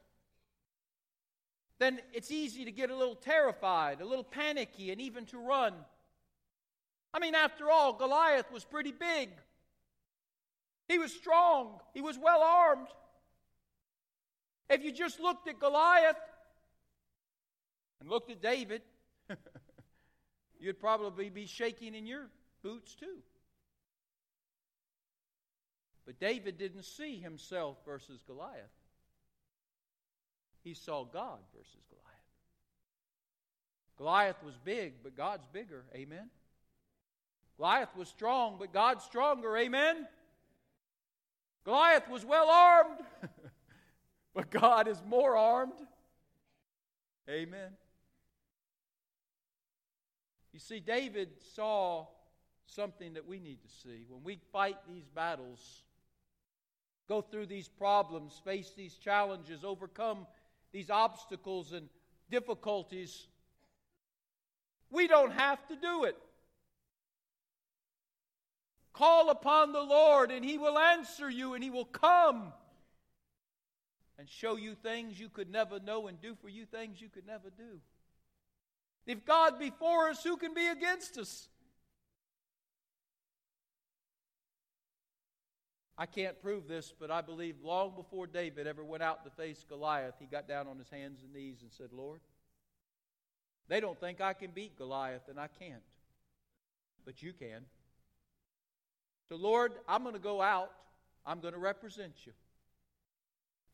then 1.79 1.99
it's 2.13 2.31
easy 2.31 2.65
to 2.65 2.71
get 2.71 2.91
a 2.91 2.95
little 2.95 3.15
terrified, 3.15 4.01
a 4.01 4.05
little 4.05 4.23
panicky, 4.23 4.91
and 4.91 5.01
even 5.01 5.25
to 5.27 5.39
run. 5.39 5.73
I 7.13 7.19
mean, 7.19 7.33
after 7.33 7.71
all, 7.71 7.93
Goliath 7.93 8.51
was 8.51 8.63
pretty 8.63 8.91
big. 8.91 9.29
He 10.87 10.99
was 10.99 11.13
strong, 11.13 11.79
he 11.93 12.01
was 12.01 12.19
well 12.19 12.41
armed. 12.41 12.87
If 14.71 14.83
you 14.83 14.91
just 14.91 15.19
looked 15.19 15.47
at 15.47 15.59
Goliath 15.59 16.15
and 17.99 18.09
looked 18.09 18.31
at 18.31 18.41
David, 18.41 18.81
you'd 20.59 20.79
probably 20.79 21.29
be 21.29 21.45
shaking 21.45 21.93
in 21.93 22.05
your 22.05 22.29
boots 22.63 22.95
too. 22.95 23.17
But 26.05 26.19
David 26.19 26.57
didn't 26.57 26.85
see 26.85 27.19
himself 27.19 27.77
versus 27.85 28.23
Goliath. 28.25 28.71
He 30.63 30.73
saw 30.73 31.03
God 31.03 31.39
versus 31.55 31.83
Goliath. 31.89 32.07
Goliath 33.97 34.43
was 34.43 34.55
big, 34.63 35.03
but 35.03 35.17
God's 35.17 35.45
bigger. 35.51 35.83
Amen. 35.93 36.29
Goliath 37.57 37.95
was 37.95 38.07
strong, 38.07 38.55
but 38.57 38.73
God's 38.73 39.03
stronger. 39.03 39.57
Amen. 39.57 40.07
Goliath 41.63 42.09
was 42.09 42.25
well 42.25 42.49
armed, 42.49 42.99
but 44.33 44.49
God 44.49 44.87
is 44.87 45.01
more 45.07 45.35
armed. 45.35 45.73
Amen. 47.29 47.71
You 50.53 50.59
see, 50.59 50.79
David 50.79 51.29
saw 51.55 52.07
something 52.65 53.13
that 53.13 53.27
we 53.27 53.39
need 53.39 53.61
to 53.61 53.69
see. 53.83 54.05
When 54.09 54.23
we 54.23 54.39
fight 54.51 54.77
these 54.87 55.07
battles, 55.07 55.83
go 57.07 57.21
through 57.21 57.45
these 57.47 57.67
problems, 57.67 58.41
face 58.43 58.71
these 58.75 58.95
challenges, 58.95 59.63
overcome 59.63 60.27
these 60.71 60.89
obstacles 60.89 61.73
and 61.73 61.89
difficulties, 62.29 63.27
we 64.89 65.07
don't 65.07 65.31
have 65.31 65.65
to 65.67 65.75
do 65.75 66.03
it. 66.03 66.17
Call 68.93 69.29
upon 69.29 69.71
the 69.71 69.81
Lord, 69.81 70.31
and 70.31 70.43
He 70.43 70.57
will 70.57 70.77
answer 70.77 71.29
you, 71.29 71.53
and 71.53 71.63
He 71.63 71.69
will 71.69 71.85
come 71.85 72.51
and 74.21 74.29
show 74.29 74.55
you 74.55 74.75
things 74.75 75.19
you 75.19 75.29
could 75.29 75.49
never 75.49 75.79
know 75.79 76.05
and 76.05 76.21
do 76.21 76.35
for 76.35 76.47
you 76.47 76.63
things 76.67 77.01
you 77.01 77.09
could 77.09 77.25
never 77.25 77.49
do. 77.49 77.79
If 79.07 79.25
God 79.25 79.57
be 79.57 79.71
for 79.71 80.09
us, 80.09 80.23
who 80.23 80.37
can 80.37 80.53
be 80.53 80.67
against 80.67 81.17
us? 81.17 81.49
I 85.97 86.05
can't 86.05 86.39
prove 86.39 86.67
this, 86.67 86.93
but 86.99 87.09
I 87.09 87.21
believe 87.21 87.55
long 87.63 87.95
before 87.95 88.27
David 88.27 88.67
ever 88.67 88.83
went 88.83 89.01
out 89.01 89.23
to 89.23 89.31
face 89.31 89.65
Goliath, 89.67 90.13
he 90.19 90.27
got 90.27 90.47
down 90.47 90.67
on 90.67 90.77
his 90.77 90.89
hands 90.91 91.23
and 91.23 91.33
knees 91.33 91.63
and 91.63 91.71
said, 91.71 91.89
Lord, 91.91 92.19
they 93.69 93.79
don't 93.79 93.99
think 93.99 94.21
I 94.21 94.33
can 94.33 94.51
beat 94.51 94.77
Goliath, 94.77 95.29
and 95.29 95.39
I 95.39 95.47
can't. 95.47 95.81
But 97.05 97.23
you 97.23 97.33
can. 97.33 97.65
So, 99.29 99.35
Lord, 99.35 99.71
I'm 99.87 100.03
going 100.03 100.13
to 100.13 100.21
go 100.21 100.43
out. 100.43 100.69
I'm 101.25 101.39
going 101.39 101.55
to 101.55 101.59
represent 101.59 102.13
you. 102.25 102.33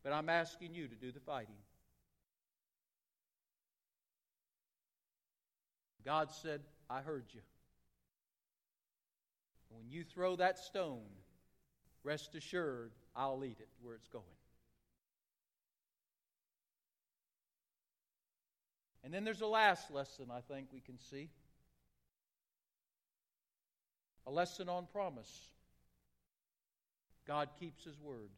But 0.07 0.13
I'm 0.13 0.29
asking 0.29 0.73
you 0.73 0.87
to 0.87 0.95
do 0.95 1.11
the 1.11 1.19
fighting. 1.19 1.57
God 6.05 6.31
said, 6.31 6.61
I 6.89 7.01
heard 7.01 7.25
you. 7.33 7.41
When 9.67 9.89
you 9.89 10.05
throw 10.05 10.37
that 10.37 10.59
stone, 10.59 11.03
rest 12.05 12.35
assured 12.35 12.93
I'll 13.17 13.37
lead 13.37 13.59
it 13.59 13.67
where 13.81 13.95
it's 13.95 14.07
going. 14.07 14.23
And 19.03 19.13
then 19.13 19.25
there's 19.25 19.41
a 19.41 19.45
last 19.45 19.91
lesson 19.91 20.27
I 20.31 20.39
think 20.39 20.67
we 20.71 20.79
can 20.79 20.97
see 21.11 21.27
a 24.25 24.31
lesson 24.31 24.69
on 24.69 24.85
promise. 24.85 25.49
God 27.27 27.49
keeps 27.59 27.83
his 27.83 27.99
word. 27.99 28.29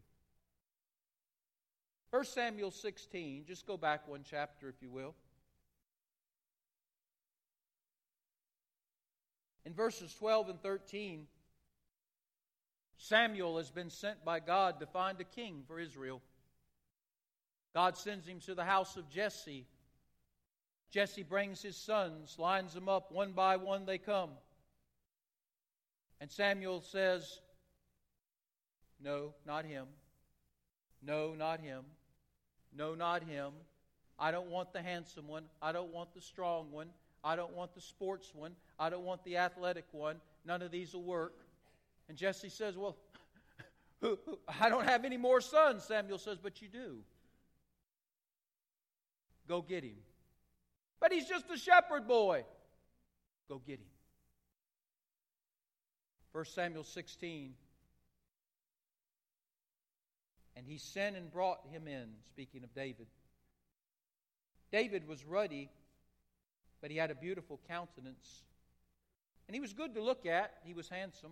1 2.11 2.25
Samuel 2.25 2.71
16, 2.71 3.45
just 3.47 3.67
go 3.67 3.77
back 3.77 4.07
one 4.07 4.21
chapter 4.27 4.67
if 4.67 4.81
you 4.81 4.89
will. 4.89 5.13
In 9.65 9.73
verses 9.73 10.13
12 10.15 10.49
and 10.49 10.61
13, 10.61 11.27
Samuel 12.97 13.57
has 13.57 13.69
been 13.69 13.91
sent 13.91 14.25
by 14.25 14.39
God 14.39 14.79
to 14.79 14.87
find 14.87 15.21
a 15.21 15.23
king 15.23 15.63
for 15.67 15.79
Israel. 15.79 16.21
God 17.75 17.95
sends 17.95 18.25
him 18.25 18.39
to 18.41 18.55
the 18.55 18.63
house 18.63 18.97
of 18.97 19.09
Jesse. 19.09 19.67
Jesse 20.91 21.21
brings 21.21 21.61
his 21.61 21.77
sons, 21.77 22.37
lines 22.39 22.73
them 22.73 22.89
up, 22.89 23.11
one 23.11 23.33
by 23.33 23.57
one 23.57 23.85
they 23.85 23.99
come. 23.99 24.31
And 26.19 26.31
Samuel 26.31 26.81
says, 26.81 27.39
No, 28.99 29.33
not 29.45 29.65
him. 29.65 29.85
No, 31.01 31.35
not 31.35 31.59
him. 31.59 31.83
No, 32.75 32.95
not 32.95 33.23
him. 33.23 33.51
I 34.17 34.31
don't 34.31 34.49
want 34.49 34.73
the 34.73 34.81
handsome 34.81 35.27
one. 35.27 35.43
I 35.61 35.71
don't 35.71 35.93
want 35.93 36.13
the 36.13 36.21
strong 36.21 36.71
one. 36.71 36.87
I 37.23 37.35
don't 37.35 37.53
want 37.53 37.73
the 37.73 37.81
sports 37.81 38.31
one. 38.33 38.55
I 38.77 38.89
don't 38.89 39.03
want 39.03 39.23
the 39.23 39.37
athletic 39.37 39.85
one. 39.91 40.17
None 40.45 40.61
of 40.61 40.71
these 40.71 40.93
will 40.93 41.03
work. 41.03 41.33
And 42.07 42.17
Jesse 42.17 42.49
says, 42.49 42.77
Well, 42.77 42.97
I 44.61 44.69
don't 44.69 44.85
have 44.85 45.05
any 45.05 45.17
more 45.17 45.41
sons. 45.41 45.83
Samuel 45.83 46.17
says, 46.17 46.37
But 46.41 46.61
you 46.61 46.67
do. 46.67 46.97
Go 49.47 49.61
get 49.61 49.83
him. 49.83 49.97
But 50.99 51.11
he's 51.11 51.27
just 51.27 51.45
a 51.53 51.57
shepherd 51.57 52.07
boy. 52.07 52.43
Go 53.47 53.61
get 53.65 53.79
him. 53.79 53.87
1 56.33 56.45
Samuel 56.45 56.83
16. 56.83 57.53
And 60.59 60.67
he 60.67 60.77
sent 60.77 61.15
and 61.15 61.31
brought 61.31 61.65
him 61.71 61.87
in, 61.87 62.09
speaking 62.27 62.65
of 62.65 62.75
David. 62.75 63.07
David 64.73 65.07
was 65.07 65.23
ruddy, 65.23 65.69
but 66.81 66.91
he 66.91 66.97
had 66.97 67.11
a 67.11 67.15
beautiful 67.15 67.61
countenance. 67.69 68.43
And 69.47 69.55
he 69.55 69.61
was 69.61 69.71
good 69.71 69.95
to 69.95 70.03
look 70.03 70.25
at, 70.25 70.55
he 70.65 70.73
was 70.73 70.89
handsome. 70.89 71.31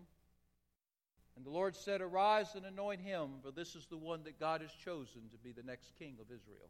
And 1.36 1.46
the 1.46 1.50
Lord 1.50 1.76
said, 1.76 2.00
Arise 2.00 2.56
and 2.56 2.66
anoint 2.66 3.02
him, 3.02 3.32
for 3.44 3.52
this 3.52 3.76
is 3.76 3.86
the 3.88 3.98
one 3.98 4.24
that 4.24 4.40
God 4.40 4.62
has 4.62 4.72
chosen 4.72 5.24
to 5.34 5.38
be 5.44 5.52
the 5.52 5.62
next 5.62 5.92
king 6.00 6.16
of 6.22 6.28
Israel. 6.28 6.70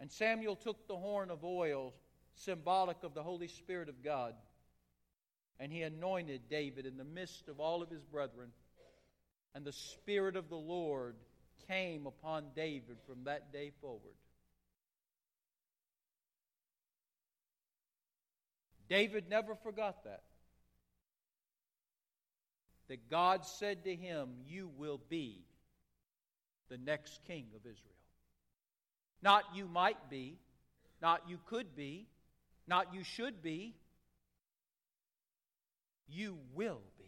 And 0.00 0.10
Samuel 0.10 0.56
took 0.56 0.88
the 0.88 0.96
horn 0.96 1.30
of 1.30 1.44
oil, 1.44 1.94
symbolic 2.34 3.04
of 3.04 3.14
the 3.14 3.22
Holy 3.22 3.46
Spirit 3.46 3.88
of 3.88 4.02
God, 4.02 4.34
and 5.60 5.70
he 5.70 5.82
anointed 5.82 6.48
David 6.50 6.84
in 6.84 6.96
the 6.96 7.04
midst 7.04 7.46
of 7.46 7.60
all 7.60 7.80
of 7.80 7.90
his 7.90 8.02
brethren. 8.02 8.50
And 9.54 9.64
the 9.64 9.72
Spirit 9.72 10.36
of 10.36 10.48
the 10.48 10.56
Lord 10.56 11.16
came 11.68 12.06
upon 12.06 12.46
David 12.54 12.96
from 13.06 13.24
that 13.24 13.52
day 13.52 13.72
forward. 13.80 14.14
David 18.88 19.28
never 19.28 19.54
forgot 19.54 20.04
that. 20.04 20.22
That 22.88 23.08
God 23.08 23.46
said 23.46 23.84
to 23.84 23.94
him, 23.94 24.30
You 24.48 24.68
will 24.76 25.00
be 25.08 25.44
the 26.68 26.78
next 26.78 27.20
king 27.26 27.46
of 27.54 27.60
Israel. 27.60 27.94
Not 29.22 29.44
you 29.54 29.66
might 29.66 30.10
be, 30.10 30.38
not 31.00 31.22
you 31.28 31.38
could 31.46 31.76
be, 31.76 32.08
not 32.66 32.92
you 32.92 33.04
should 33.04 33.42
be. 33.42 33.74
You 36.08 36.38
will 36.54 36.80
be. 36.98 36.99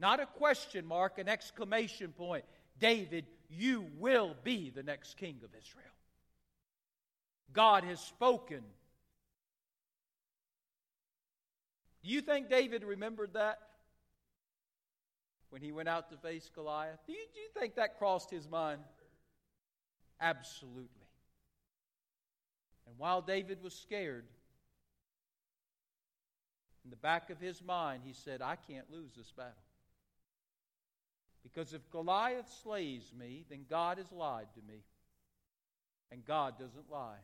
Not 0.00 0.20
a 0.20 0.26
question 0.26 0.86
mark, 0.86 1.18
an 1.18 1.28
exclamation 1.28 2.12
point. 2.12 2.44
David, 2.78 3.26
you 3.48 3.86
will 3.98 4.34
be 4.44 4.70
the 4.70 4.82
next 4.82 5.16
king 5.16 5.40
of 5.42 5.50
Israel. 5.54 5.84
God 7.52 7.84
has 7.84 8.00
spoken 8.00 8.62
Do 12.08 12.14
you 12.14 12.22
think 12.22 12.48
David 12.48 12.84
remembered 12.84 13.34
that 13.34 13.58
when 15.50 15.62
he 15.62 15.72
went 15.72 15.90
out 15.90 16.10
to 16.10 16.16
face 16.16 16.48
Goliath? 16.54 17.00
Do 17.06 17.12
you, 17.12 17.18
do 17.34 17.40
you 17.40 17.48
think 17.58 17.74
that 17.74 17.98
crossed 17.98 18.30
his 18.30 18.48
mind? 18.48 18.80
Absolutely. 20.20 20.88
And 22.86 22.96
while 22.96 23.20
David 23.20 23.62
was 23.62 23.74
scared, 23.74 24.24
in 26.84 26.90
the 26.90 26.96
back 26.96 27.28
of 27.28 27.38
his 27.38 27.62
mind, 27.62 28.02
he 28.06 28.14
said, 28.14 28.40
I 28.40 28.56
can't 28.56 28.90
lose 28.90 29.10
this 29.14 29.30
battle. 29.36 29.52
Because 31.52 31.72
if 31.72 31.90
Goliath 31.90 32.50
slays 32.62 33.12
me, 33.18 33.44
then 33.48 33.64
God 33.68 33.98
has 33.98 34.10
lied 34.12 34.48
to 34.54 34.60
me. 34.72 34.82
And 36.10 36.24
God 36.24 36.58
doesn't 36.58 36.90
lie. 36.90 37.20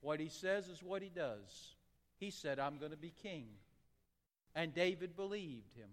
What 0.00 0.20
he 0.20 0.28
says 0.28 0.68
is 0.68 0.82
what 0.82 1.02
he 1.02 1.08
does. 1.08 1.74
He 2.18 2.30
said, 2.30 2.58
I'm 2.58 2.78
going 2.78 2.90
to 2.90 2.96
be 2.96 3.12
king. 3.22 3.46
And 4.54 4.74
David 4.74 5.16
believed 5.16 5.74
him. 5.74 5.88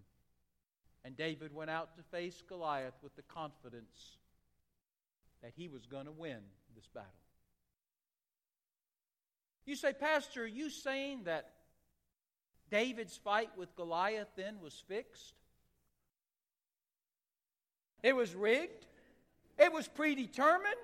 And 1.04 1.16
David 1.16 1.54
went 1.54 1.70
out 1.70 1.96
to 1.96 2.04
face 2.04 2.42
Goliath 2.48 2.96
with 3.04 3.16
the 3.16 3.22
confidence 3.24 4.18
that 5.44 5.54
he 5.56 5.68
was 5.68 5.86
going 5.86 6.06
to 6.06 6.12
win 6.12 6.40
this 6.76 6.88
battle. 6.94 7.10
You 9.66 9.76
say, 9.76 9.94
Pastor, 9.94 10.44
are 10.44 10.48
you 10.48 10.70
saying 10.70 11.24
that 11.26 11.52
David's 12.72 13.18
fight 13.18 13.50
with 13.56 13.76
Goliath 13.76 14.30
then 14.36 14.60
was 14.62 14.84
fixed? 14.88 15.34
It 18.06 18.16
was 18.16 18.36
rigged? 18.36 18.86
It 19.58 19.74
was 19.74 19.88
predetermined? 19.88 20.76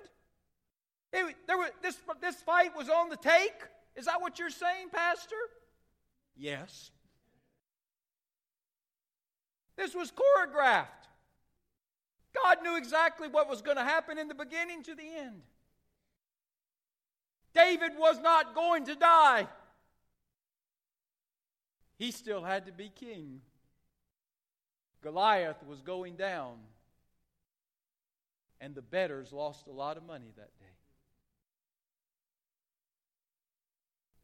It, 1.12 1.36
there 1.46 1.56
was, 1.56 1.70
this, 1.80 1.96
this 2.20 2.34
fight 2.42 2.76
was 2.76 2.88
on 2.88 3.10
the 3.10 3.16
take? 3.16 3.54
Is 3.94 4.06
that 4.06 4.20
what 4.20 4.40
you're 4.40 4.50
saying, 4.50 4.88
Pastor? 4.92 5.36
Yes. 6.36 6.90
This 9.76 9.94
was 9.94 10.10
choreographed. 10.10 10.88
God 12.34 12.58
knew 12.64 12.76
exactly 12.76 13.28
what 13.28 13.48
was 13.48 13.62
going 13.62 13.76
to 13.76 13.84
happen 13.84 14.18
in 14.18 14.26
the 14.26 14.34
beginning 14.34 14.82
to 14.82 14.96
the 14.96 15.08
end. 15.16 15.42
David 17.54 17.92
was 17.96 18.18
not 18.18 18.52
going 18.52 18.84
to 18.86 18.96
die. 18.96 19.46
He 21.98 22.10
still 22.10 22.42
had 22.42 22.66
to 22.66 22.72
be 22.72 22.88
king. 22.88 23.42
Goliath 25.02 25.62
was 25.68 25.82
going 25.82 26.16
down. 26.16 26.56
And 28.62 28.74
the 28.74 28.80
betters 28.80 29.30
lost 29.30 29.66
a 29.66 29.72
lot 29.72 29.98
of 29.98 30.04
money 30.04 30.32
that 30.36 30.58
day. 30.58 30.76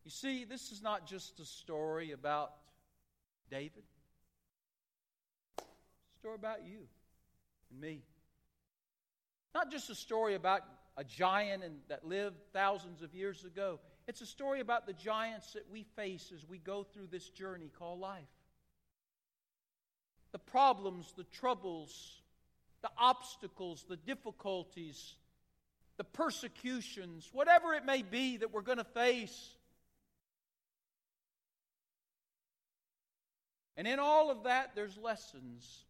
You 0.04 0.10
see, 0.10 0.44
this 0.44 0.72
is 0.72 0.80
not 0.80 1.06
just 1.06 1.38
a 1.40 1.44
story 1.44 2.12
about 2.12 2.52
David 3.50 3.82
it's 6.08 6.16
a 6.16 6.18
story 6.20 6.34
about 6.34 6.64
you 6.64 6.86
and 7.70 7.80
me. 7.80 8.02
Not 9.54 9.70
just 9.70 9.90
a 9.90 9.94
story 9.94 10.34
about 10.34 10.62
a 10.96 11.04
giant 11.04 11.62
and, 11.62 11.76
that 11.88 12.04
lived 12.04 12.36
thousands 12.52 13.02
of 13.02 13.14
years 13.14 13.44
ago. 13.44 13.80
It's 14.06 14.20
a 14.20 14.26
story 14.26 14.60
about 14.60 14.86
the 14.86 14.92
giants 14.92 15.52
that 15.52 15.70
we 15.70 15.84
face 15.96 16.32
as 16.34 16.48
we 16.48 16.58
go 16.58 16.82
through 16.82 17.08
this 17.10 17.28
journey 17.28 17.70
called 17.78 18.00
life. 18.00 18.22
The 20.32 20.38
problems, 20.38 21.12
the 21.16 21.24
troubles, 21.24 22.22
the 22.82 22.90
obstacles, 22.96 23.84
the 23.88 23.96
difficulties, 23.96 25.14
the 25.96 26.04
persecutions, 26.04 27.28
whatever 27.32 27.74
it 27.74 27.84
may 27.84 28.02
be 28.02 28.36
that 28.36 28.52
we're 28.52 28.62
going 28.62 28.78
to 28.78 28.84
face. 28.84 29.50
And 33.76 33.86
in 33.86 33.98
all 33.98 34.30
of 34.30 34.44
that, 34.44 34.72
there's 34.74 34.96
lessons 34.96 35.84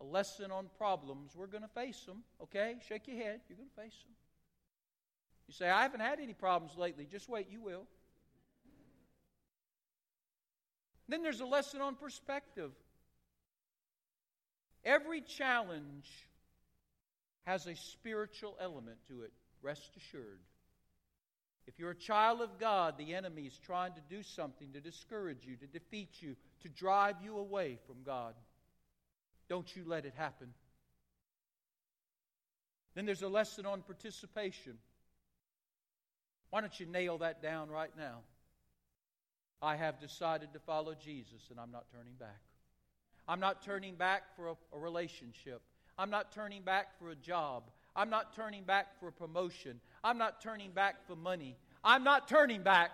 a 0.00 0.04
lesson 0.04 0.50
on 0.50 0.66
problems. 0.78 1.32
We're 1.36 1.46
going 1.46 1.62
to 1.62 1.68
face 1.68 2.00
them, 2.04 2.22
okay? 2.42 2.76
Shake 2.88 3.06
your 3.06 3.16
head. 3.16 3.40
You're 3.48 3.58
going 3.58 3.68
to 3.68 3.82
face 3.82 3.98
them. 4.02 4.14
You 5.46 5.54
say, 5.54 5.68
I 5.68 5.82
haven't 5.82 6.00
had 6.00 6.20
any 6.20 6.32
problems 6.32 6.78
lately. 6.78 7.06
Just 7.10 7.28
wait, 7.28 7.48
you 7.50 7.60
will. 7.60 7.84
Then 11.08 11.22
there's 11.22 11.40
a 11.40 11.46
lesson 11.46 11.80
on 11.80 11.96
perspective. 11.96 12.70
Every 14.84 15.20
challenge 15.20 16.06
has 17.44 17.66
a 17.66 17.74
spiritual 17.74 18.56
element 18.60 18.98
to 19.08 19.22
it, 19.22 19.32
rest 19.62 19.90
assured. 19.96 20.40
If 21.66 21.78
you're 21.78 21.90
a 21.90 21.96
child 21.96 22.40
of 22.40 22.58
God, 22.58 22.96
the 22.98 23.14
enemy 23.14 23.42
is 23.42 23.58
trying 23.64 23.92
to 23.92 24.00
do 24.08 24.22
something 24.22 24.72
to 24.72 24.80
discourage 24.80 25.44
you, 25.44 25.56
to 25.56 25.66
defeat 25.66 26.10
you, 26.20 26.36
to 26.62 26.68
drive 26.68 27.16
you 27.22 27.38
away 27.38 27.78
from 27.86 28.02
God. 28.04 28.34
Don't 29.48 29.74
you 29.76 29.84
let 29.86 30.04
it 30.04 30.14
happen. 30.16 30.48
Then 32.94 33.06
there's 33.06 33.22
a 33.22 33.28
lesson 33.28 33.66
on 33.66 33.82
participation. 33.82 34.78
Why 36.50 36.60
don't 36.60 36.78
you 36.80 36.86
nail 36.86 37.18
that 37.18 37.42
down 37.42 37.68
right 37.68 37.92
now? 37.96 38.20
I 39.62 39.76
have 39.76 40.00
decided 40.00 40.52
to 40.54 40.58
follow 40.58 40.94
Jesus 40.94 41.42
and 41.50 41.60
I'm 41.60 41.70
not 41.70 41.84
turning 41.92 42.14
back. 42.14 42.40
I'm 43.30 43.38
not 43.38 43.62
turning 43.62 43.94
back 43.94 44.34
for 44.34 44.48
a, 44.48 44.54
a, 44.74 44.78
relationship. 44.80 45.62
I'm 45.96 46.10
not 46.10 46.32
turning 46.32 46.62
back 46.62 46.98
for 46.98 47.10
a 47.10 47.14
job. 47.14 47.62
I'm 47.94 48.10
not 48.10 48.34
turning 48.34 48.64
back 48.64 48.98
for 48.98 49.06
a 49.06 49.12
promotion. 49.12 49.80
I'm 50.02 50.18
not 50.18 50.40
turning 50.40 50.72
back 50.72 51.06
for 51.06 51.14
money. 51.14 51.56
I'm 51.84 52.02
not 52.02 52.26
turning 52.26 52.64
back. 52.64 52.90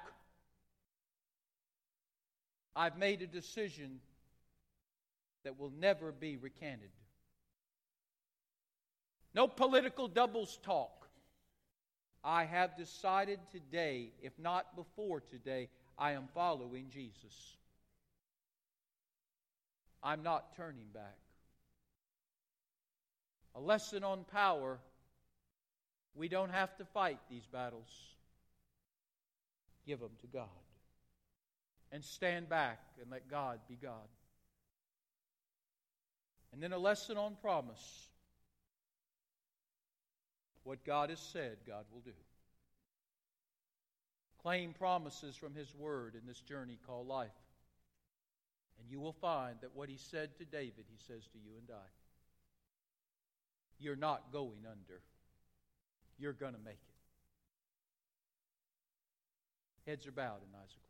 I've 2.76 2.98
made 2.98 3.22
a 3.22 3.26
decision 3.26 3.98
that 5.44 5.58
will 5.58 5.72
never 5.80 6.12
be 6.12 6.36
recanted. 6.36 6.90
No 9.34 9.48
political 9.48 10.06
doubles 10.06 10.58
talk. 10.62 11.08
I 12.22 12.44
have 12.44 12.76
decided 12.76 13.40
today, 13.50 14.10
if 14.20 14.38
not 14.38 14.76
before 14.76 15.20
today, 15.20 15.70
I 15.98 16.12
am 16.12 16.28
following 16.34 16.90
Jesus. 16.90 17.56
I'm 20.06 20.22
not 20.22 20.54
turning 20.56 20.86
back. 20.94 21.18
A 23.56 23.60
lesson 23.60 24.04
on 24.04 24.22
power 24.32 24.78
we 26.14 26.28
don't 26.28 26.52
have 26.52 26.76
to 26.76 26.84
fight 26.84 27.18
these 27.28 27.46
battles, 27.46 27.90
give 29.84 29.98
them 29.98 30.12
to 30.20 30.26
God. 30.28 30.48
and 31.92 32.04
stand 32.04 32.48
back 32.48 32.80
and 33.00 33.10
let 33.10 33.30
God 33.30 33.60
be 33.68 33.76
God. 33.80 34.08
And 36.52 36.62
then 36.62 36.72
a 36.72 36.78
lesson 36.78 37.16
on 37.16 37.36
promise. 37.40 38.08
What 40.64 40.84
God 40.84 41.10
has 41.10 41.20
said, 41.20 41.58
God 41.66 41.84
will 41.92 42.00
do. 42.00 42.10
Claim 44.42 44.72
promises 44.72 45.36
from 45.36 45.54
His 45.54 45.72
Word 45.74 46.14
in 46.20 46.26
this 46.26 46.40
journey 46.40 46.78
called 46.86 47.06
life. 47.06 47.30
And 48.78 48.90
you 48.90 49.00
will 49.00 49.12
find 49.12 49.56
that 49.62 49.74
what 49.74 49.88
He 49.88 49.96
said 49.96 50.36
to 50.38 50.44
David, 50.44 50.84
He 50.88 50.98
says 51.06 51.26
to 51.32 51.38
you 51.38 51.52
and 51.58 51.68
I. 51.70 51.88
You're 53.78 53.96
not 53.96 54.32
going 54.32 54.64
under. 54.70 55.00
You're 56.18 56.32
going 56.32 56.54
to 56.54 56.60
make 56.60 56.74
it. 56.74 56.96
Heads 59.90 60.06
are 60.06 60.12
bowed 60.12 60.42
and 60.42 60.54
eyes 60.54 60.74
are 60.74 60.80
closed. 60.80 60.85